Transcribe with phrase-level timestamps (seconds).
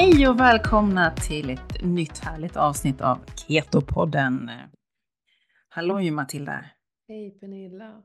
[0.00, 4.50] Hej och välkomna till ett nytt härligt avsnitt av Keto-podden.
[5.68, 6.64] Halloj Matilda!
[7.08, 8.02] Hej Pernilla!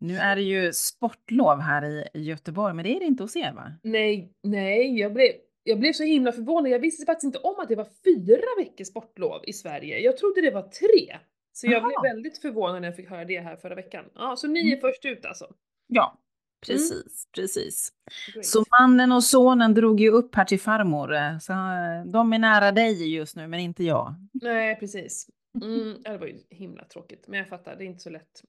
[0.00, 1.84] Nu är det ju sportlov här
[2.16, 3.72] i Göteborg, men det är det inte hos er va?
[3.82, 5.28] Nej, nej, jag blev,
[5.62, 6.70] jag blev så himla förvånad.
[6.72, 9.98] Jag visste faktiskt inte om att det var fyra veckors sportlov i Sverige.
[9.98, 11.16] Jag trodde det var tre.
[11.52, 11.88] Så jag Aha.
[11.88, 14.04] blev väldigt förvånad när jag fick höra det här förra veckan.
[14.14, 14.80] Ja, så ni är Mm.
[14.80, 15.46] först ut alltså?
[15.86, 16.18] Ja,
[16.66, 17.92] precis, precis.
[18.34, 18.46] Great.
[18.46, 22.38] Så mannen och sonen drog ju upp här till farmor, eh, så eh, de är
[22.38, 24.14] nära dig just nu, men inte jag.
[24.32, 25.26] Nej, precis.
[25.62, 28.42] Mm, det var ju himla tråkigt, men jag fattar, det är inte så lätt.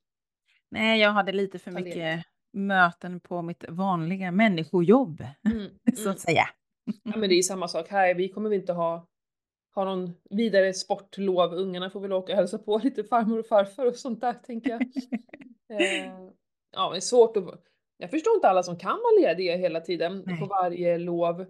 [0.69, 6.11] Nej, jag hade lite för mycket möten på mitt vanliga människojobb, Mm, så mm.
[6.11, 6.43] att säga.
[7.03, 8.15] Ja, men det är ju samma sak här.
[8.15, 9.07] Vi kommer väl inte ha,
[9.75, 11.53] ha någon vidare sportlov.
[11.53, 14.69] Ungarna får väl åka och hälsa på lite farmor och farfar och sånt där, tänker
[14.69, 14.81] jag.
[15.69, 16.13] Eh,
[16.71, 17.63] ja, det är svårt att...
[17.97, 20.39] Jag förstår inte alla som kan vara lediga hela tiden Nej.
[20.39, 21.45] på varje lov.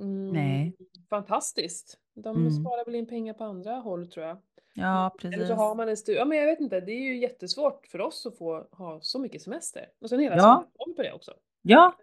[0.00, 0.76] Mm, Nej.
[1.10, 1.98] Fantastiskt.
[2.14, 2.50] De Mm.
[2.50, 4.38] sparar väl in pengar på andra håll tror jag.
[4.74, 5.48] Ja, Eller precis.
[5.48, 8.00] så har man en stu- Ja men jag vet inte, det är ju jättesvårt för
[8.00, 9.86] oss att få ha så mycket semester.
[10.00, 10.42] Och sen hela Ja.
[10.42, 11.32] sommarlov på det också.
[11.62, 11.96] Ja,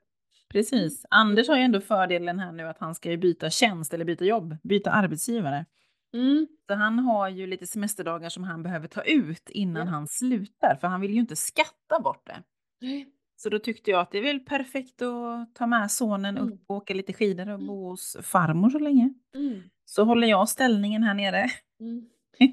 [0.49, 1.05] precis.
[1.09, 4.25] Anders har ju ändå fördelen här nu att han ska ju byta tjänst eller byta
[4.25, 5.65] jobb, byta arbetsgivare.
[6.13, 6.47] Mm.
[6.67, 9.91] Så han har ju lite semesterdagar som han behöver ta ut innan Ja.
[9.93, 12.43] han slutar, för han vill ju inte skatta bort det.
[12.81, 13.07] Nej.
[13.41, 16.53] Så då tyckte jag att det är väl perfekt att ta med sonen Mm.
[16.53, 17.67] upp och åka lite skidor och Mm.
[17.67, 19.13] bo hos farmor så länge.
[19.35, 19.61] Mm.
[19.85, 21.45] Så håller jag ställningen här nere.
[21.79, 22.09] Mm.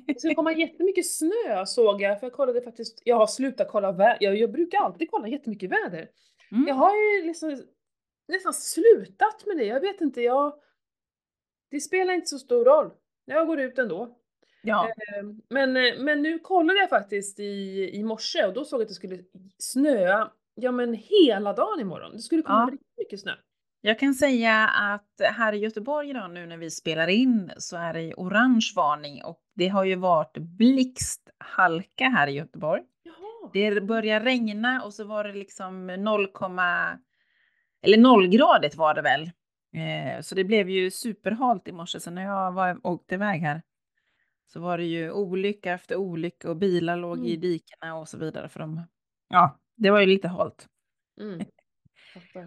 [0.06, 3.92] Det ska komma jättemycket snö såg jag, för jag kollade faktiskt, jag har slutat kolla
[3.92, 6.08] väder, jag, jag brukar alltid kolla jättemycket väder.
[6.52, 6.68] Mm.
[6.68, 7.62] Jag har ju liksom
[8.28, 10.54] nästan slutat med det, jag vet inte, jag...
[11.70, 12.90] Det spelar inte så stor roll.
[13.24, 14.16] Jag går ut ändå.
[14.62, 18.80] Ja, Ehm, Men, eh, men nu kollade jag faktiskt i, i morse och då såg
[18.80, 19.18] jag att det skulle
[19.58, 22.12] snöa, ja men hela dagen imorgon.
[22.12, 22.72] Det skulle komma Ja.
[22.72, 23.32] riktigt mycket snö.
[23.80, 27.94] jag kan säga att här i Göteborg idag nu när vi spelar in så är
[27.94, 32.82] det orange varning och det har ju varit blixthalka här i Göteborg.
[33.02, 33.50] Jaha.
[33.52, 36.28] Det började regna och så var det liksom 0,
[37.82, 39.22] eller nollgradigt var det väl.
[39.76, 42.00] Eh, så det blev ju superhalt i morse.
[42.00, 43.62] Så när jag var, åkte iväg här
[44.46, 47.40] så var det ju olycka efter olycka och bilar låg i Mm.
[47.40, 48.48] dikena och så vidare.
[48.48, 48.82] För de,
[49.28, 50.66] ja, det var ju lite halt.
[51.20, 51.46] Mm.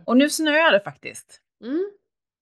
[0.06, 1.42] Och nu snöar det faktiskt.
[1.64, 1.92] Mm.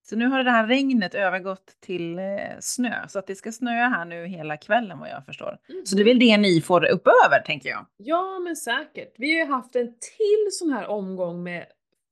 [0.02, 2.24] Så nu har det här regnet övergått till eh,
[2.60, 3.08] snö.
[3.08, 5.58] Så att det ska snöa här nu hela kvällen vad jag förstår.
[5.84, 7.86] Så det är väl det ni får upp över tänker jag.
[7.96, 9.14] Ja, men säkert.
[9.18, 11.66] Vi har ju haft en till sån här omgång med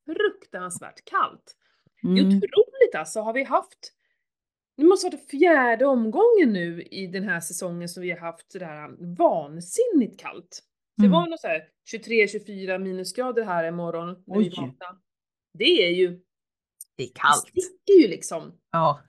[0.05, 1.55] fruktansvärt kallt.
[2.01, 2.37] Det är Mm.
[2.37, 3.93] otroligt alltså, har vi haft
[4.77, 9.15] det måste vara fjärde omgången nu i den här säsongen som vi har haft sådär
[9.17, 10.59] vansinnigt kallt.
[10.97, 11.11] Det Mm.
[11.11, 14.97] var nog såhär 23-24 minusgrader här imorgon när vi vaknade.
[15.53, 16.07] Det är ju,
[16.97, 17.37] Det är det kallt.
[17.47, 19.01] sticker ju liksom Ja.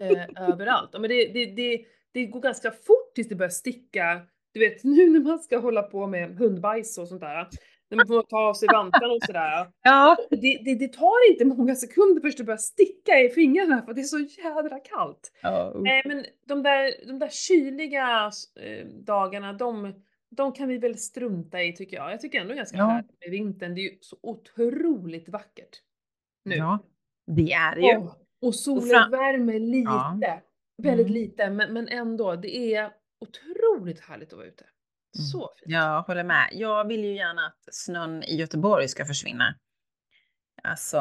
[0.00, 0.90] eh, överallt.
[0.92, 4.20] Men det, det, det, det går ganska fort tills det börjar sticka.
[4.54, 7.48] Du vet nu när man ska hålla på med hundbajs och sånt där.
[7.90, 9.70] När man får ta av sig vantarna och sådär.
[9.82, 10.16] Ja.
[10.30, 14.00] Det, det, det tar inte många sekunder först det börjar sticka i fingrarna för det
[14.00, 15.32] är så jädra kallt.
[15.42, 15.72] ja.
[15.76, 19.94] Nej men de där, de där kyliga eh, dagarna, de,
[20.36, 22.12] de kan vi väl strunta i tycker jag.
[22.12, 22.86] Jag tycker ändå ganska Ja.
[22.86, 23.74] härligt med vintern.
[23.74, 25.76] Det är ju så otroligt vackert.
[26.44, 26.54] Nu.
[26.56, 26.78] Ja,
[27.26, 27.96] det är det ju.
[27.96, 29.90] Åh, och solen fram- värmer lite.
[29.90, 30.40] Ja.
[30.82, 31.12] Väldigt Mm.
[31.14, 32.36] lite men, men ändå.
[32.36, 34.64] Det är otroligt härligt att vara ute.
[35.18, 35.66] Så fint.
[35.66, 35.80] Mm.
[35.80, 36.48] Jag håller med.
[36.52, 39.54] Jag vill ju gärna att snön i Göteborg ska försvinna.
[40.62, 40.98] Alltså,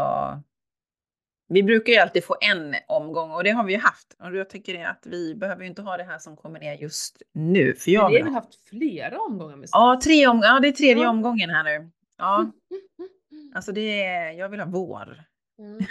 [1.53, 4.15] vi brukar ju alltid få en omgång och det har vi ju haft.
[4.19, 6.73] Och jag tycker det att vi behöver ju inte ha det här som kommer ner
[6.73, 7.75] just nu.
[7.75, 8.39] För jag Men vi vill har ha...
[8.39, 9.69] haft flera omgångar med?
[9.71, 10.39] Ja, tre om...
[10.43, 11.09] ja, det är tredje Ja.
[11.09, 11.89] omgången här nu.
[12.17, 12.51] Ja,
[13.31, 13.51] Mm.
[13.55, 14.31] alltså det är...
[14.31, 15.23] Jag vill ha vår.
[15.59, 15.79] Mm.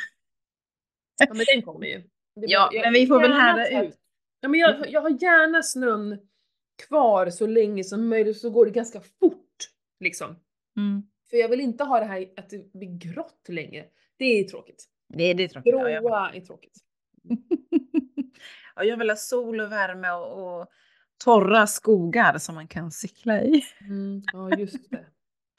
[1.18, 1.98] Ja men den kommer ju.
[2.36, 3.94] Det Ja, jag- men vi får väl härda ut.
[4.40, 6.18] Ja men jag, jag har gärna snön
[6.88, 9.68] kvar så länge som möjligt så går det ganska fort.
[10.00, 10.36] Liksom.
[10.76, 11.02] Mm.
[11.30, 13.84] För jag vill inte ha det här att det blir grått länge.
[14.16, 14.84] Det är tråkigt.
[15.14, 15.72] Det är det tråkigt.
[15.72, 16.02] Ja, jag...
[16.02, 16.78] Gråa är tråkigt.
[18.76, 20.68] ja, jag vill ha sol och värme och, och
[21.24, 23.62] torra skogar som man kan cykla i.
[23.80, 25.06] Mm, ja just det.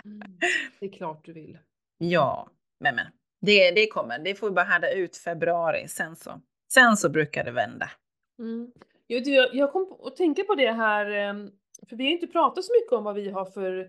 [0.05, 0.21] Mm,
[0.79, 1.57] det är klart du vill.
[1.97, 2.49] Ja,
[2.79, 3.05] men, men
[3.41, 4.19] det, det kommer.
[4.19, 5.87] Det får vi bara härda ut februari.
[5.87, 6.41] Sen så,
[6.73, 7.89] sen så brukar det vända.
[8.39, 8.71] Mm.
[9.07, 11.51] Jag, jag, kom att tänka på det här, em,
[11.89, 13.79] för vi har inte pratat så mycket om vad vi har för...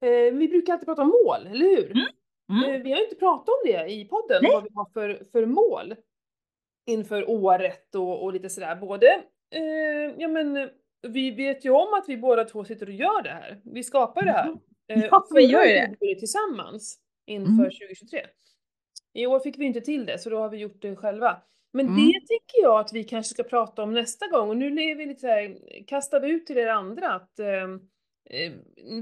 [0.00, 1.90] Eh, vi brukar alltid prata om mål, eller hur?
[1.90, 2.06] Mm.
[2.50, 2.70] Mm.
[2.74, 4.52] Eh, vi har inte pratat om det i podden, Nej.
[4.52, 5.94] vad vi har för, för mål
[6.86, 8.76] inför året och, och lite sådär.
[8.76, 9.06] Både,
[9.54, 10.70] eh, ja men
[11.08, 13.60] vi vet ju om att vi båda två sitter och gör det här.
[13.64, 14.44] Vi skapar det här.
[14.46, 14.58] Mm.
[14.88, 15.94] Eh, Ja, vi gör ju det.
[16.00, 17.70] vi det tillsammans inför Mm.
[17.70, 18.26] 2023.
[19.14, 21.36] I år fick vi inte till det, så då har vi gjort det själva.
[21.72, 21.96] Men Mm.
[22.06, 25.06] det tycker jag att vi kanske ska prata om nästa gång och nu är vi
[25.06, 27.46] lite så här, kastar vi ut till er andra att eh,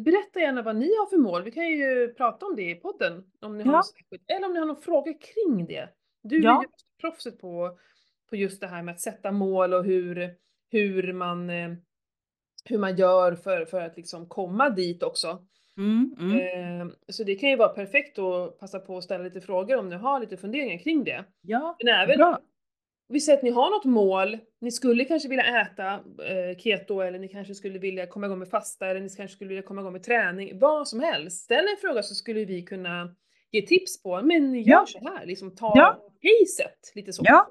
[0.04, 1.42] berätta gärna vad ni har för mål.
[1.42, 3.76] Vi kan ju prata om det i podden om ni har Ja.
[3.76, 5.88] något särskilt, eller om ni har några frågor kring det.
[6.22, 6.58] Du Ja.
[6.58, 6.68] är ju
[7.00, 7.78] proffset på,
[8.30, 10.30] på just det här med att sätta mål och hur,
[10.70, 11.70] hur man eh,
[12.64, 15.46] hur man gör för, för att liksom komma dit också.
[15.76, 16.80] Mm, mm.
[16.80, 19.88] Eh, så det kan ju vara perfekt att passa på att ställa lite frågor om
[19.88, 21.24] ni har lite funderingar kring det.
[21.40, 22.38] Ja, Men även bra.
[23.08, 27.18] Vi säger att ni har något mål, ni skulle kanske vilja äta eh, keto eller
[27.18, 29.92] ni kanske skulle vilja komma igång med fasta eller ni kanske skulle vilja komma igång
[29.92, 31.44] med träning, vad som helst.
[31.44, 33.14] Ställ en fråga så skulle vi kunna
[33.50, 34.84] ge tips på, men gör Ja.
[34.86, 35.92] så här, liksom ta Ja.
[36.22, 37.22] pacet lite så.
[37.26, 37.50] Ja,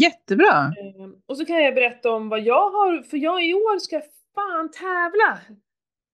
[0.00, 0.72] jättebra.
[0.78, 4.00] Eh, och så kan jag berätta om vad jag har, för jag i år ska
[4.34, 5.38] fan tävla!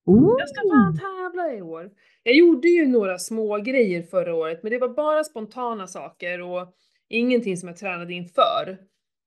[0.07, 0.37] Oh.
[0.39, 1.91] Jag ska fan tävla i år.
[2.23, 6.75] Jag gjorde ju några små grejer förra året, men det var bara spontana saker och
[7.09, 8.79] ingenting som jag tränade inför.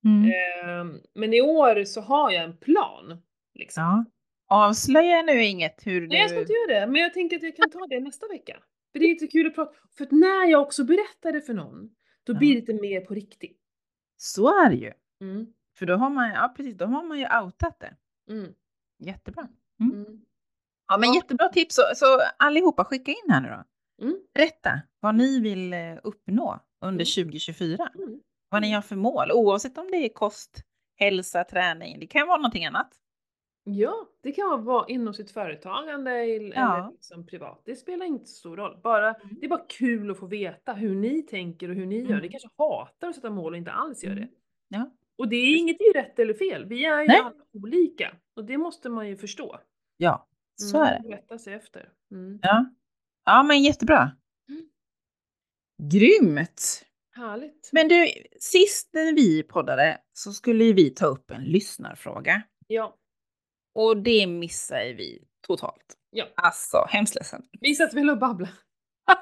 [0.06, 0.32] Mm.
[0.70, 3.22] Ehm, Men i år så har jag en plan.
[3.54, 3.84] Liksom.
[3.84, 4.06] Ja.
[4.50, 6.08] Avslöja nu inget hur du...
[6.08, 8.28] Nej jag ska inte göra det, men jag tänker att jag kan ta det nästa
[8.28, 8.58] vecka.
[8.92, 11.90] För det är lite kul att prata, för när jag också berättar det för någon,
[12.24, 12.38] då Ja.
[12.38, 13.60] blir det lite mer på riktigt.
[14.18, 14.92] Så är det ju.
[15.22, 15.46] Mm.
[15.78, 17.94] För då har man, ja precis, då har man ju outat det.
[18.34, 18.54] Mm.
[19.00, 19.48] Jättebra.
[19.80, 20.06] Mm.
[20.88, 21.16] Ja men Ja.
[21.16, 21.76] jättebra tips.
[21.76, 22.06] Så, så
[22.40, 23.64] allihopa skicka in här nu då.
[24.06, 24.20] Mm.
[24.34, 27.26] Berätta vad ni vill eh, uppnå under Mm.
[27.30, 27.90] 2024.
[27.96, 28.20] Mm.
[28.50, 30.62] Vad ni har för mål, oavsett om det är kost,
[31.00, 32.00] hälsa, träning.
[32.00, 32.90] Det kan vara någonting annat.
[33.64, 36.90] Ja, det kan vara inom sitt företagande eller Ja.
[36.94, 37.62] liksom privat.
[37.66, 38.80] Det spelar inte så stor roll.
[38.84, 42.10] Bara, det är bara kul att få veta hur ni tänker och hur ni gör.
[42.10, 42.22] Mm.
[42.22, 44.22] Ni kanske hatar att sätta mål och inte alls gör det.
[44.22, 44.32] Mm.
[44.68, 44.92] Ja.
[45.18, 46.66] Och det är inget är rätt eller fel.
[46.66, 47.20] Vi är ju Nej.
[47.20, 48.16] alla olika.
[48.36, 49.60] Och det måste man ju förstå.
[49.98, 51.16] Ja, så Mm, är det.
[51.16, 51.90] Rätta sig efter.
[52.12, 52.40] Mm.
[52.42, 52.66] Ja.
[53.26, 54.12] ja, men jättebra.
[55.84, 56.84] Grymt!
[57.16, 57.70] Härligt.
[57.72, 58.08] Men du,
[58.40, 62.42] sist när vi poddade så skulle vi ta upp en lyssnarfråga.
[62.68, 62.96] Ja,
[63.76, 65.98] Och det missade vi totalt.
[66.10, 66.26] Ja.
[66.36, 67.44] Alltså, hemskt ledsen.
[67.62, 68.54] vi satt väl och babblade.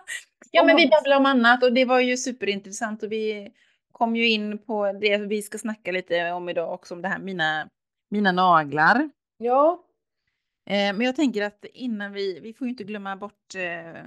[0.51, 3.53] Ja, men vi babblade om annat och det var ju superintressant och vi
[3.91, 7.19] kom ju in på det vi ska snacka lite om idag också, om det här
[7.19, 7.69] mina,
[8.09, 9.09] mina naglar.
[9.37, 9.85] Ja,
[10.69, 14.03] Eh, men jag tänker att innan vi, vi får ju inte glömma bort eh,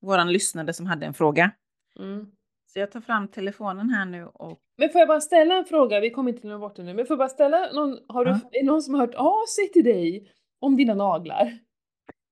[0.00, 1.50] våran lyssnare som hade en fråga.
[1.98, 2.26] Mm.
[2.72, 6.00] Så jag tar fram telefonen här nu och Men får jag bara ställa en fråga?
[6.00, 6.94] Vi kommer inte glömma bort det nu.
[6.94, 8.36] Men får jag bara ställa någon, har du, Ja.
[8.52, 11.58] är det någon som har hört av sig till dig om dina naglar?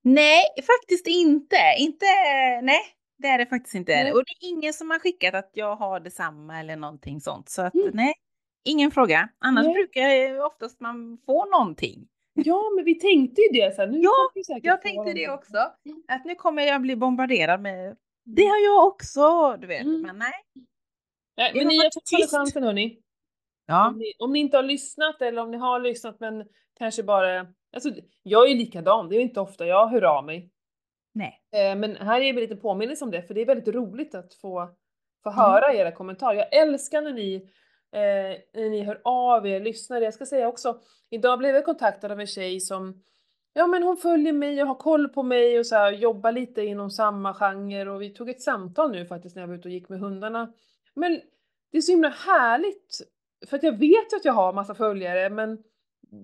[0.02, 1.56] Nej, faktiskt inte.
[1.78, 2.06] Inte,
[2.62, 2.80] nej,
[3.18, 3.92] det är det faktiskt inte.
[3.92, 4.12] Nej.
[4.12, 7.48] Och det är ingen som har skickat att jag har detsamma eller någonting sånt.
[7.48, 7.90] Så att Mm.
[7.94, 8.14] nej,
[8.64, 9.28] ingen fråga.
[9.38, 9.74] Annars Nej.
[9.74, 12.06] brukar jag oftast man få någonting.
[12.34, 14.12] Ja, men vi tänkte ju det så här, nu Ja,
[14.62, 15.56] Jag tänkte det också.
[16.08, 17.96] Att nu kommer jag bli bombarderad med
[18.36, 19.82] det har jag också, du vet.
[19.86, 20.00] Mm.
[20.02, 20.32] Men nej.
[21.36, 22.98] Nej, men ni har fortfarande chansen hörni.
[23.66, 26.44] Ja, Om, ni, om ni inte har lyssnat eller om ni har lyssnat men
[26.78, 27.90] kanske bara, alltså
[28.22, 30.50] jag är likadan, det är ju inte ofta jag hör av mig.
[31.12, 31.42] nej.
[31.52, 34.34] Eh, men här är vi lite påminnelse om det, för det är väldigt roligt att
[34.34, 34.74] få,
[35.22, 35.40] få Mm.
[35.40, 36.38] höra era kommentarer.
[36.38, 37.34] Jag älskar när ni,
[37.92, 40.00] eh, när ni hör av er, lyssnar.
[40.00, 40.80] Jag ska säga också,
[41.10, 43.02] idag blev jag kontaktad av en tjej som,
[43.52, 46.62] ja men hon följer mig och har koll på mig och så här, jobbar lite
[46.62, 49.72] inom samma genre och vi tog ett samtal nu faktiskt när jag var ute och
[49.74, 50.52] gick med hundarna.
[50.94, 51.20] Men
[51.72, 53.00] det är så himla härligt,
[53.46, 55.58] för att jag vet att jag har massa följare, men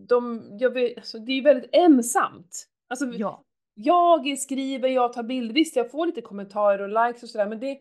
[0.09, 2.66] de, jag vet, alltså, det är väldigt ensamt.
[2.88, 3.45] Alltså, Ja.
[3.75, 7.61] jag skriver, jag tar bild, visst jag får lite kommentarer och likes och sådär men
[7.61, 7.78] det,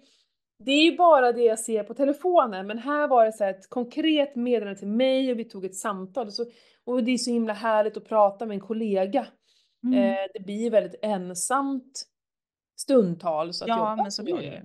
[0.58, 3.70] det är ju bara det jag ser på telefonen men här var det så ett
[3.70, 6.46] konkret meddelande till mig och vi tog ett samtal och, så,
[6.84, 9.28] och det är så himla härligt att prata med en kollega.
[9.84, 10.00] Mm.
[10.00, 12.06] Eh, det blir väldigt ensamt
[12.80, 14.64] stundtals att Ja, jobba men så blir jag det.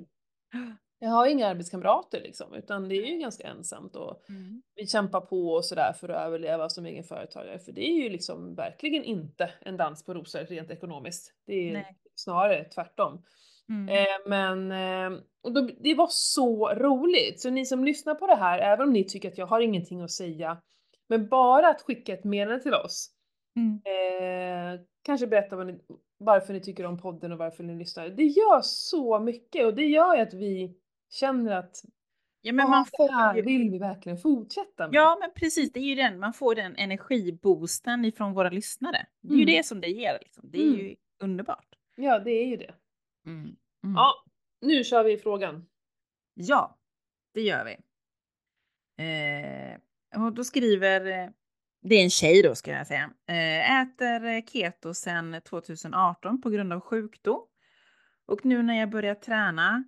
[0.98, 4.62] Jag har inga arbetskamrater liksom utan det är ju ganska ensamt och Mm.
[4.74, 7.58] vi kämpar på och sådär för att överleva som egen företagare.
[7.58, 11.34] För det är ju liksom verkligen inte en dans på rosor rent ekonomiskt.
[11.46, 11.96] Det är Nej.
[12.14, 13.22] snarare tvärtom.
[13.70, 13.88] Mm.
[13.88, 17.40] Eh, men eh, och då, det var så roligt.
[17.40, 20.00] Så ni som lyssnar på det här, även om ni tycker att jag har ingenting
[20.02, 20.58] att säga,
[21.08, 23.10] men bara att skicka ett meddelande till oss.
[23.56, 23.80] Mm.
[24.74, 25.78] Eh, kanske berätta vad ni,
[26.18, 28.08] varför ni tycker om podden och varför ni lyssnar.
[28.08, 30.74] Det gör så mycket och det gör ju att vi
[31.10, 31.76] känner att
[32.42, 33.42] Ja, men "Ah, man det får här ju...
[33.42, 34.94] vill vi verkligen fortsätta med.
[34.94, 35.72] Ja, men precis.
[35.72, 36.18] Det är ju den.
[36.18, 39.06] Man får den energiboosten ifrån våra lyssnare.
[39.20, 39.54] Det är ju Mm.
[39.56, 40.18] det som det ger.
[40.22, 40.44] Liksom.
[40.52, 40.78] Det är Mm.
[40.80, 41.66] ju underbart.
[41.96, 42.74] Ja, det är ju det.
[43.26, 43.56] Mm.
[43.84, 43.94] Mm.
[43.96, 44.24] Ja,
[44.60, 45.66] nu kör vi frågan.
[46.34, 46.78] Ja,
[47.34, 47.76] det gör vi.
[49.04, 49.78] Eh,
[50.24, 51.30] och då skriver, eh,
[51.82, 56.50] det är en tjej då ska jag säga, eh, äter eh, keto sedan 2018 på
[56.50, 57.46] grund av sjukdom.
[58.26, 59.84] Och nu när jag börjar träna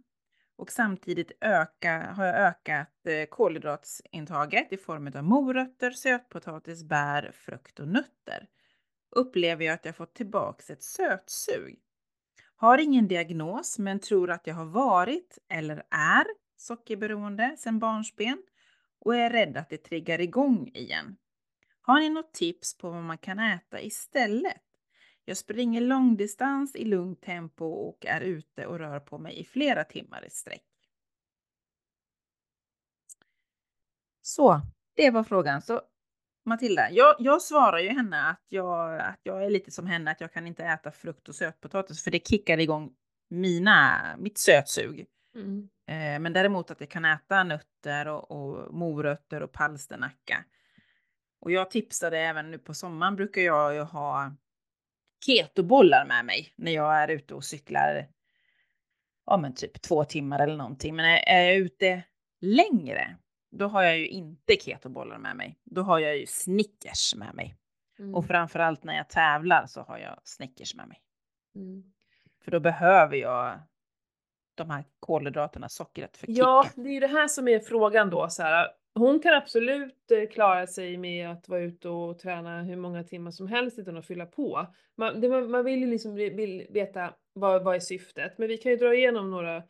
[0.57, 7.81] Och samtidigt öka, har jag ökat eh, kolhydratsintaget i form av morötter, sötpotatis, bär, frukt
[7.81, 8.49] och nötter.
[9.11, 11.79] Upplever jag att jag fått tillbaks ett sötsug.
[12.63, 16.25] Har ingen diagnos men tror att jag har varit eller är
[16.57, 18.43] sockerberoende sedan barnsben
[18.99, 21.17] och är rädd att det triggar igång igen.
[21.81, 24.63] Har ni något tips på vad man kan äta istället?
[25.25, 29.85] Jag springer långdistans i lugnt tempo och är ute och rör på mig i flera
[29.85, 30.67] timmar i sträck.
[34.21, 34.61] Så,
[34.95, 35.63] det var frågan.
[35.63, 35.81] Så
[36.45, 40.21] Matilda, jag, jag svarar ju henne att jag, att jag är lite som henne, att
[40.21, 42.93] jag kan inte äta frukt och sötpotatis för det kickar igång
[43.31, 45.07] mina, mitt sötsug.
[45.35, 45.69] Mm.
[45.89, 50.45] Eh, men däremot att jag kan äta nötter och, och morötter och palsternacka.
[51.41, 54.37] Och jag tipsade även nu på sommaren brukar jag ju ha
[55.27, 58.09] ketobollar med mig när jag är ute och cyklar.
[59.27, 60.97] Ja, men typ två timmar eller någonting.
[60.97, 62.03] Men är jag ute
[62.41, 63.17] längre,
[63.53, 65.59] då har jag ju inte ketobollar med mig.
[65.65, 67.57] Då har jag ju Snickers med mig.
[67.99, 68.15] Mm.
[68.15, 71.01] Och framförallt när jag tävlar så har jag Snickers med mig.
[71.55, 71.83] Mm.
[72.45, 73.61] För då behöver jag
[74.55, 76.45] de här kolhydraterna, sockret för kicken.
[76.45, 78.29] Ja, det är ju det här som är frågan då.
[78.29, 82.77] Så här, hon kan absolut eh, klara sig med att vara ute och träna hur
[82.77, 84.67] många timmar som helst utan att fylla på.
[84.97, 88.73] Man, det, man vill ju liksom vill veta vad, vad är syftet, men vi kan
[88.73, 89.63] ju dra igenom några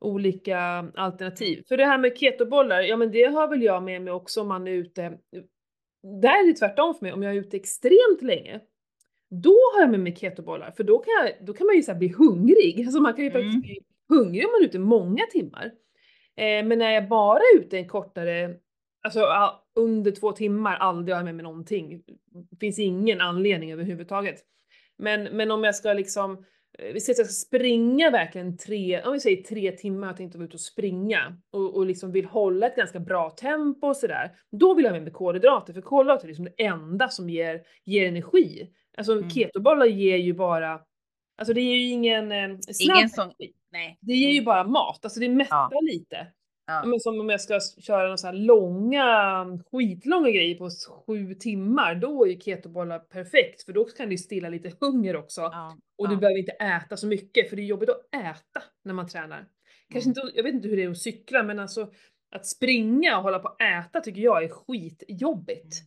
[0.00, 0.58] olika
[0.94, 1.62] alternativ.
[1.68, 4.48] För det här med ketobollar, ja men det har väl jag med mig också om
[4.48, 5.18] man är ute.
[6.22, 8.60] Där är det tvärtom för mig, om jag är ute extremt länge,
[9.30, 11.94] då har jag med mig ketobollar för då kan, jag, då kan man ju så
[11.94, 12.80] bli hungrig.
[12.86, 13.42] Alltså man kan ju mm.
[13.42, 13.78] faktiskt bli
[14.08, 15.64] hungrig om man är ute många timmar.
[16.36, 18.56] Eh, men när jag bara är ute en kortare,
[19.02, 19.26] alltså
[19.74, 22.02] under två timmar, aldrig har jag med mig någonting.
[22.60, 24.44] Finns ingen anledning överhuvudtaget.
[24.98, 26.44] Men, men om jag ska liksom,
[26.92, 30.38] vi säger att jag ska springa verkligen tre, om vi säger tre timmar, jag tänkte
[30.38, 34.32] vara ute och springa och, och liksom vill hålla ett ganska bra tempo och sådär.
[34.50, 37.62] Då vill jag ha med mig kolhydrater, för kolhydrater är liksom det enda som ger,
[37.84, 38.70] ger energi.
[38.96, 39.30] Alltså mm.
[39.30, 40.80] ketobollar ger ju bara,
[41.38, 43.32] alltså det ger ju ingen eh, snabb ingen sån.
[43.72, 43.98] Nej.
[44.00, 44.44] Det ger ju mm.
[44.44, 45.80] bara mat, alltså det mättar ja.
[45.80, 46.26] lite.
[46.70, 46.84] Ja.
[46.84, 50.70] Men som om jag ska köra några så här långa, skitlånga grejer på
[51.06, 55.40] sju timmar, då är ju ketobollar perfekt för då kan det stilla lite hunger också.
[55.40, 55.76] Ja.
[55.98, 59.08] Och du behöver inte äta så mycket för det är jobbigt att äta när man
[59.08, 59.48] tränar.
[59.92, 60.26] Kanske mm.
[60.26, 61.92] inte, jag vet inte hur det är att cykla men alltså
[62.30, 65.74] att springa och hålla på att äta tycker jag är skitjobbigt.
[65.74, 65.86] Mm.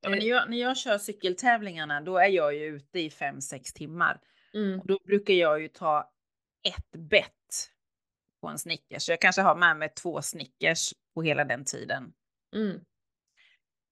[0.00, 3.74] Ja, men när, jag, när jag kör cykeltävlingarna då är jag ju ute i 5-6
[3.74, 4.20] timmar.
[4.54, 4.80] Mm.
[4.80, 6.10] Och då brukar jag ju ta
[6.68, 7.34] ett bett
[8.40, 9.02] på en Snickers.
[9.02, 12.12] Så jag kanske har med mig två Snickers på hela den tiden.
[12.56, 12.80] Mm.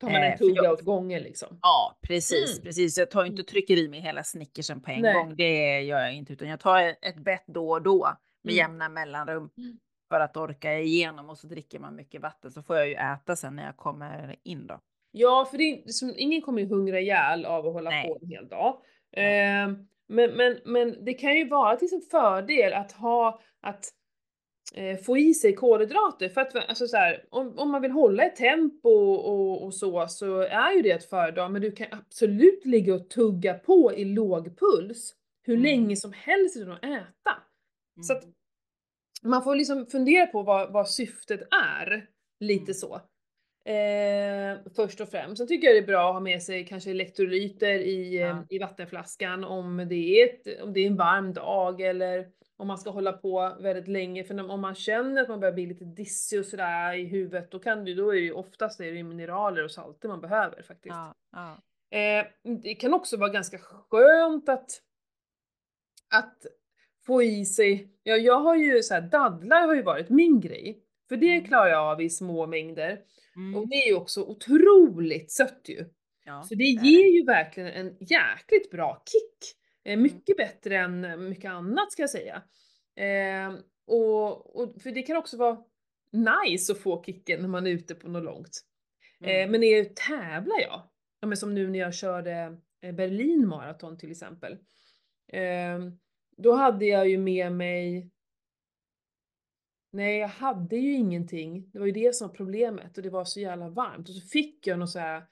[0.00, 1.58] Tar man en eh, tugga åt gången liksom?
[1.62, 2.64] Ja, precis, mm.
[2.64, 2.98] precis.
[2.98, 5.14] Jag tar inte och trycker i mig hela Snickersen på en Nej.
[5.14, 5.36] gång.
[5.36, 8.56] Det gör jag inte, utan jag tar ett bett då och då med mm.
[8.56, 9.78] jämna mellanrum mm.
[10.08, 13.36] för att orka igenom och så dricker man mycket vatten så får jag ju äta
[13.36, 14.80] sen när jag kommer in då.
[15.10, 18.08] Ja, för det är, som, ingen kommer ju hungra ihjäl av att hålla Nej.
[18.08, 18.82] på en hel dag.
[19.12, 19.68] Eh,
[20.08, 23.84] men, men, men det kan ju vara till sin fördel att ha att
[25.04, 28.36] få i sig kolhydrater för att alltså så här, om, om man vill hålla ett
[28.36, 32.94] tempo och, och så så är ju det ett föredra men du kan absolut ligga
[32.94, 35.64] och tugga på i låg puls hur mm.
[35.64, 37.42] länge som helst utan att äta.
[37.96, 38.02] Mm.
[38.02, 38.24] Så att
[39.22, 41.40] man får liksom fundera på vad, vad syftet
[41.80, 42.06] är,
[42.40, 42.74] lite mm.
[42.74, 43.00] så.
[43.70, 45.38] Eh, först och främst.
[45.38, 48.46] Sen tycker jag det är bra att ha med sig kanske elektrolyter i, ja.
[48.50, 52.78] i vattenflaskan om det, är ett, om det är en varm dag eller om man
[52.78, 54.24] ska hålla på väldigt länge.
[54.24, 57.58] För om man känner att man börjar bli lite dissig och sådär i huvudet, då
[57.58, 60.94] kan det, då är det ju oftast är det mineraler och salter man behöver faktiskt.
[60.94, 61.62] Ja, ja.
[61.98, 62.26] Eh,
[62.62, 64.70] det kan också vara ganska skönt att,
[66.14, 66.46] att
[67.06, 70.82] få i sig, ja jag har ju så här, dadlar har ju varit min grej.
[71.08, 71.44] För det mm.
[71.44, 73.00] klarar jag av i små mängder.
[73.36, 73.56] Mm.
[73.56, 75.84] Och det är ju också otroligt sött ju.
[76.24, 79.56] Ja, så det, det ger ju verkligen en jäkligt bra kick.
[79.86, 80.02] Eh, mm.
[80.02, 82.42] mycket bättre än mycket annat ska jag säga.
[82.96, 83.54] Eh,
[83.86, 85.58] och, och, för det kan också vara
[86.12, 88.64] nice att få kicken när man är ute på något långt.
[89.20, 89.42] Eh, mm.
[89.42, 90.82] Eh, men när jag tävlar jag,
[91.20, 94.58] ja, men som nu när jag körde eh, Berlin maraton till exempel.
[95.32, 95.78] Eh,
[96.36, 98.10] då hade jag ju med mig
[99.92, 101.70] Nej, jag hade ju ingenting.
[101.72, 104.28] Det var ju det som var problemet och det var så jävla varmt och så
[104.28, 105.22] fick jag något så här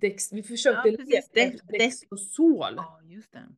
[0.00, 2.74] Dex, vi försökte ja, leta efter Dextrosol.
[2.76, 3.48] Ja, just det.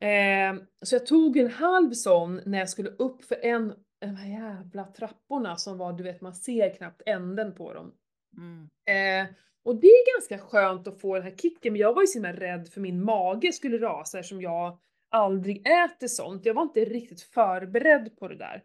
[0.00, 4.28] Eh, så jag tog en halv sån när jag skulle upp för en, de här
[4.28, 7.92] jävla trapporna som var, du vet man ser knappt änden på dem.
[8.36, 8.68] Mm.
[8.86, 9.34] Eh,
[9.64, 12.18] och det är ganska skönt att få den här kicken, men jag var ju så
[12.18, 14.78] himla rädd för min mage skulle rasa eftersom jag
[15.10, 16.46] aldrig äter sånt.
[16.46, 18.62] Jag var inte riktigt förberedd på det där.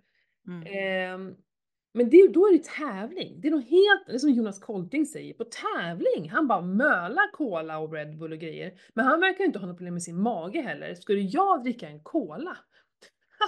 [0.47, 0.67] Mm.
[0.67, 1.35] Ehm,
[1.93, 3.41] men det, då är det tävling.
[3.41, 6.29] Det är något helt, det är som Jonas Kolting säger, på tävling.
[6.29, 8.73] Han bara mölar cola och Red Bull och grejer.
[8.93, 10.95] Men han verkar inte ha något problem med sin mage heller.
[10.95, 12.57] Skulle jag dricka en cola?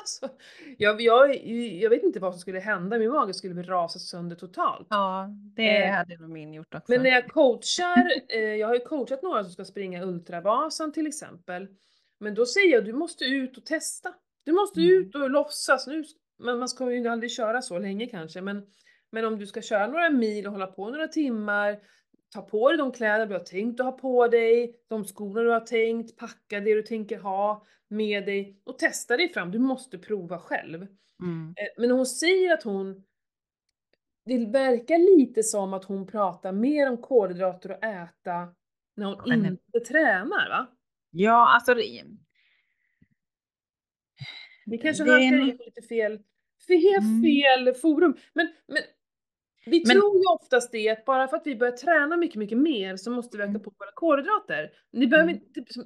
[0.01, 0.29] Alltså,
[0.77, 4.35] jag, jag, jag vet inte vad som skulle hända, min mage skulle bli rasa sönder
[4.35, 4.87] totalt.
[4.89, 6.91] Ja, det Eh, hade nog min gjort också.
[6.91, 11.07] Men när jag coachar, eh, jag har ju coachat några som ska springa Ultravasan till
[11.07, 11.67] exempel.
[12.19, 14.13] Men då säger jag, du måste ut och testa.
[14.45, 14.93] Du måste Mm.
[14.93, 15.87] ut och låtsas.
[15.87, 16.03] Nu,
[16.43, 18.67] men man ska ju aldrig köra så länge kanske, men,
[19.11, 21.79] men om du ska köra några mil och hålla på några timmar,
[22.33, 25.49] ta på dig de kläder du har tänkt att ha på dig, de skorna du
[25.49, 29.51] har tänkt, packa det du tänker ha med dig och testa dig fram.
[29.51, 30.87] Du måste prova själv.
[31.21, 31.47] Mm.
[31.57, 33.03] Eh, Men hon säger att hon
[34.25, 38.55] det verkar lite som att hon pratar mer om kolhydrater och äta
[38.95, 39.61] när hon Generellt.
[39.73, 40.67] inte tränar va?
[41.11, 42.03] Ja, alltså det,
[44.65, 46.19] Vi kanske Det halkar en- in på lite fel,
[46.67, 47.23] fel, Mm.
[47.23, 48.17] fel forum.
[48.33, 48.83] Men, men
[49.65, 52.57] vi Men- tror ju oftast det att bara för att vi börjar träna mycket, mycket
[52.57, 53.61] mer så måste vi öka Mm.
[53.61, 54.71] på våra kolhydrater.
[54.93, 55.41] Ni behöver Mm.
[55.43, 55.85] inte, typ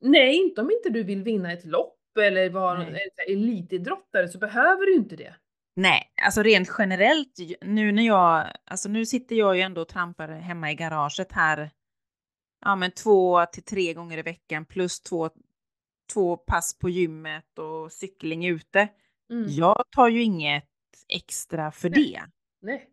[0.00, 2.96] nej inte om inte du vill vinna ett lopp eller vara en
[3.28, 5.34] elitidrottare så behöver du inte det.
[5.76, 10.28] nej, alltså rent generellt nu när jag, alltså nu sitter jag ju ändå och trampar
[10.28, 11.70] hemma i garaget här.
[12.64, 15.30] Ja, men två till tre gånger i veckan plus två,
[16.12, 18.88] två pass på gymmet och cykling ute.
[19.30, 19.46] Mm.
[19.48, 20.64] Jag tar ju inget
[21.08, 22.12] extra för Nej.
[22.12, 22.20] det.
[22.66, 22.88] Nej.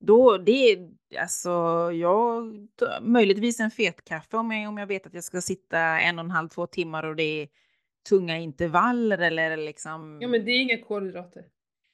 [0.00, 1.50] Då, det är alltså,
[1.92, 2.54] jag,
[3.02, 6.24] möjligtvis en fet kaffe om jag, om jag vet att jag ska sitta en och
[6.24, 7.48] en halv, två timmar och det är
[8.08, 10.18] tunga intervaller eller liksom.
[10.22, 11.44] Ja men det är inga kolhydrater.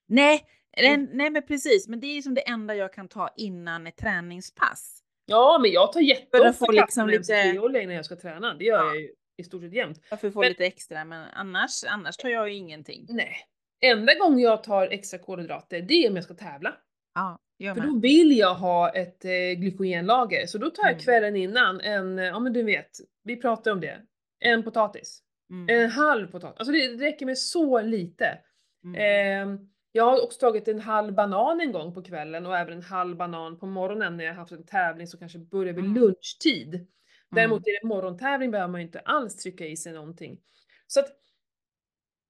[0.07, 1.09] nej, Mm.
[1.13, 1.89] nej, men precis.
[1.89, 5.03] Men det är som det enda jag kan ta innan ett träningspass.
[5.27, 8.55] Ja, men jag tar jätteofta liksom lite- MCT-olja innan jag ska träna.
[8.55, 8.85] Det gör Ja.
[8.87, 10.01] jag ju i stort sett jämt.
[10.11, 13.07] Varför få Men- lite extra, men annars, annars tar jag ju ingenting.
[13.09, 13.37] Nej.
[13.85, 16.75] Enda gången jag tar extra kolhydrater, det är om jag ska tävla.
[17.15, 17.91] Ja, jag För med.
[17.95, 20.47] då vill jag ha ett eh, glykogenlager.
[20.47, 21.03] Så då tar jag Mm.
[21.03, 22.91] kvällen innan en, eh, ja men du vet,
[23.25, 24.01] vi pratar om det.
[24.41, 25.23] En potatis.
[25.51, 26.59] Mm, En halv potatis.
[26.59, 28.39] Alltså det räcker med så lite.
[28.85, 29.59] mm, Ehm,
[29.93, 33.17] jag har också tagit en halv banan en gång på kvällen och även en halv
[33.17, 36.01] banan på morgonen när jag haft en tävling som kanske börjar vid Mm.
[36.03, 36.87] lunchtid.
[37.33, 37.77] Däremot mm.
[37.77, 40.39] är det morgontävling behöver man ju inte alls trycka i sig någonting.
[40.87, 41.09] Så att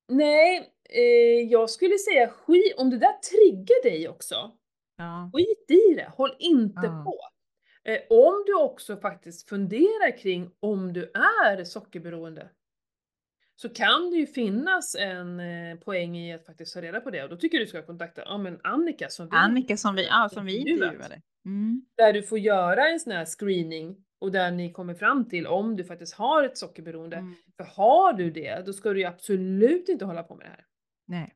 [0.08, 4.52] Nej, eh, jag skulle säga skit, om det där triggar dig också,
[4.96, 5.30] Ja.
[5.34, 7.04] skit i det, håll inte Ja.
[7.04, 7.18] på.
[7.90, 12.50] Eh, om du också faktiskt funderar kring om du är sockerberoende,
[13.56, 17.22] så kan det ju finnas en eh, poäng i att faktiskt ta reda på det
[17.22, 20.06] och då tycker jag du ska kontakta ja, men Annika som vi Annika som vi,
[20.06, 21.22] ja, som vi intervjuade.
[21.44, 21.86] Mm.
[21.96, 25.76] Där du får göra en sån här screening och där ni kommer fram till om
[25.76, 27.16] du faktiskt har ett sockerberoende.
[27.16, 27.34] Mm.
[27.56, 30.64] För har du det, då ska du ju absolut inte hålla på med det här.
[31.06, 31.34] Nej.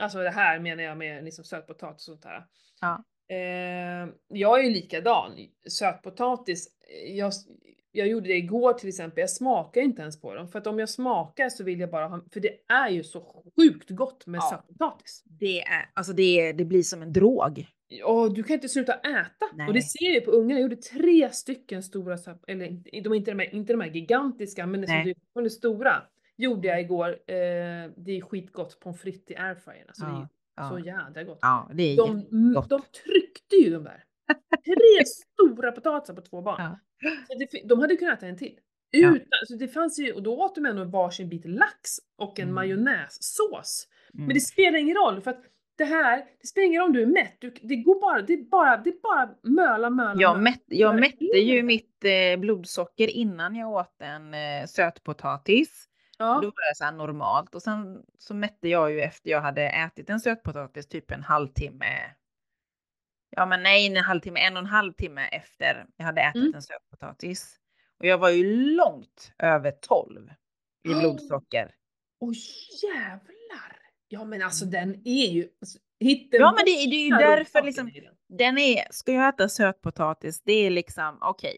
[0.00, 2.46] Alltså det här menar jag med liksom sötpotatis och sånt här.
[2.80, 3.04] Ja.
[3.28, 5.32] Eh, jag är ju likadan.
[5.68, 6.66] Sötpotatis,
[7.06, 7.32] eh, jag,
[7.92, 10.48] jag gjorde det igår till exempel, jag smakar inte ens på dem.
[10.48, 13.44] För att om jag smakar så vill jag bara ha, för det är ju så
[13.56, 14.50] sjukt gott med Ja.
[14.50, 15.22] sötpotatis.
[15.24, 17.66] Det, är, alltså det, det blir som en drog.
[18.04, 19.46] Och du kan inte sluta äta.
[19.50, 19.82] Och det Nej.
[19.82, 22.68] ser jag på ungarna, jag gjorde tre stycken stora, eller
[23.02, 25.14] de är inte de här, inte de här gigantiska, men liksom Nej.
[25.34, 26.02] det, de stora.
[26.36, 27.14] Gjorde jag igår, eh,
[27.96, 29.84] det är skitgott pommes frites i airfryern.
[29.88, 30.84] Alltså det är Ja, så ja.
[31.06, 31.38] jädra gott.
[31.42, 32.68] ja, det är De, jättegott.
[32.68, 34.04] de tryckte ju de där.
[34.64, 36.60] Tre stora potatisar på två barn.
[36.60, 36.78] Ja.
[37.28, 38.58] Så det, de hade kunnat äta en till.
[38.90, 39.08] Ja.
[39.16, 42.42] Utan, så det fanns ju, och då åt de ändå varsin bit lax och en
[42.42, 42.54] Mm.
[42.54, 43.88] majonnässås.
[44.14, 44.26] Mm.
[44.26, 45.42] Men det spelar ingen roll för att
[45.78, 47.36] det här, det spelar ingen roll om du är mätt.
[47.38, 50.42] Du, det går bara, det är bara, det är bara möla, möla, Jag, möla.
[50.42, 55.88] mätt, jag mätte ju mitt eh, blodsocker innan jag åt en eh, sötpotatis.
[56.18, 56.34] Då Ja.
[56.34, 60.10] var det så här normalt och sen så mätte jag ju efter jag hade ätit
[60.10, 61.86] en sötpotatis typ en halvtimme.
[63.30, 66.54] Ja, men nej, en halvtimme, en och en halv timme efter jag hade ätit Mm.
[66.54, 67.56] en sötpotatis.
[67.98, 68.44] Och jag var ju
[68.76, 70.30] långt över 12
[70.84, 71.00] i Oh.
[71.00, 71.74] blodsocker.
[72.20, 72.32] Åh
[72.82, 73.41] jävlar!
[74.12, 75.78] Ja men alltså den är ju, alltså,
[76.30, 77.90] Ja, men det, det är ju därför liksom,
[78.28, 78.58] den.
[78.58, 81.56] är, ska jag äta sötpotatis, det är liksom okej.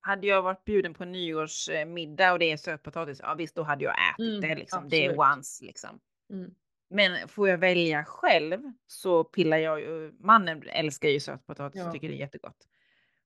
[0.00, 3.94] Hade jag varit bjuden på nyårsmiddag och det är sötpotatis, ja visst då hade jag
[4.14, 4.88] ätit Mm, det liksom.
[4.88, 5.36] Det är absolut.
[5.36, 6.00] once liksom.
[6.32, 6.50] Mm.
[6.90, 11.92] Men får jag välja själv så pillar jag ju, mannen älskar ju sötpotatis och Ja.
[11.92, 12.68] tycker det är jättegott.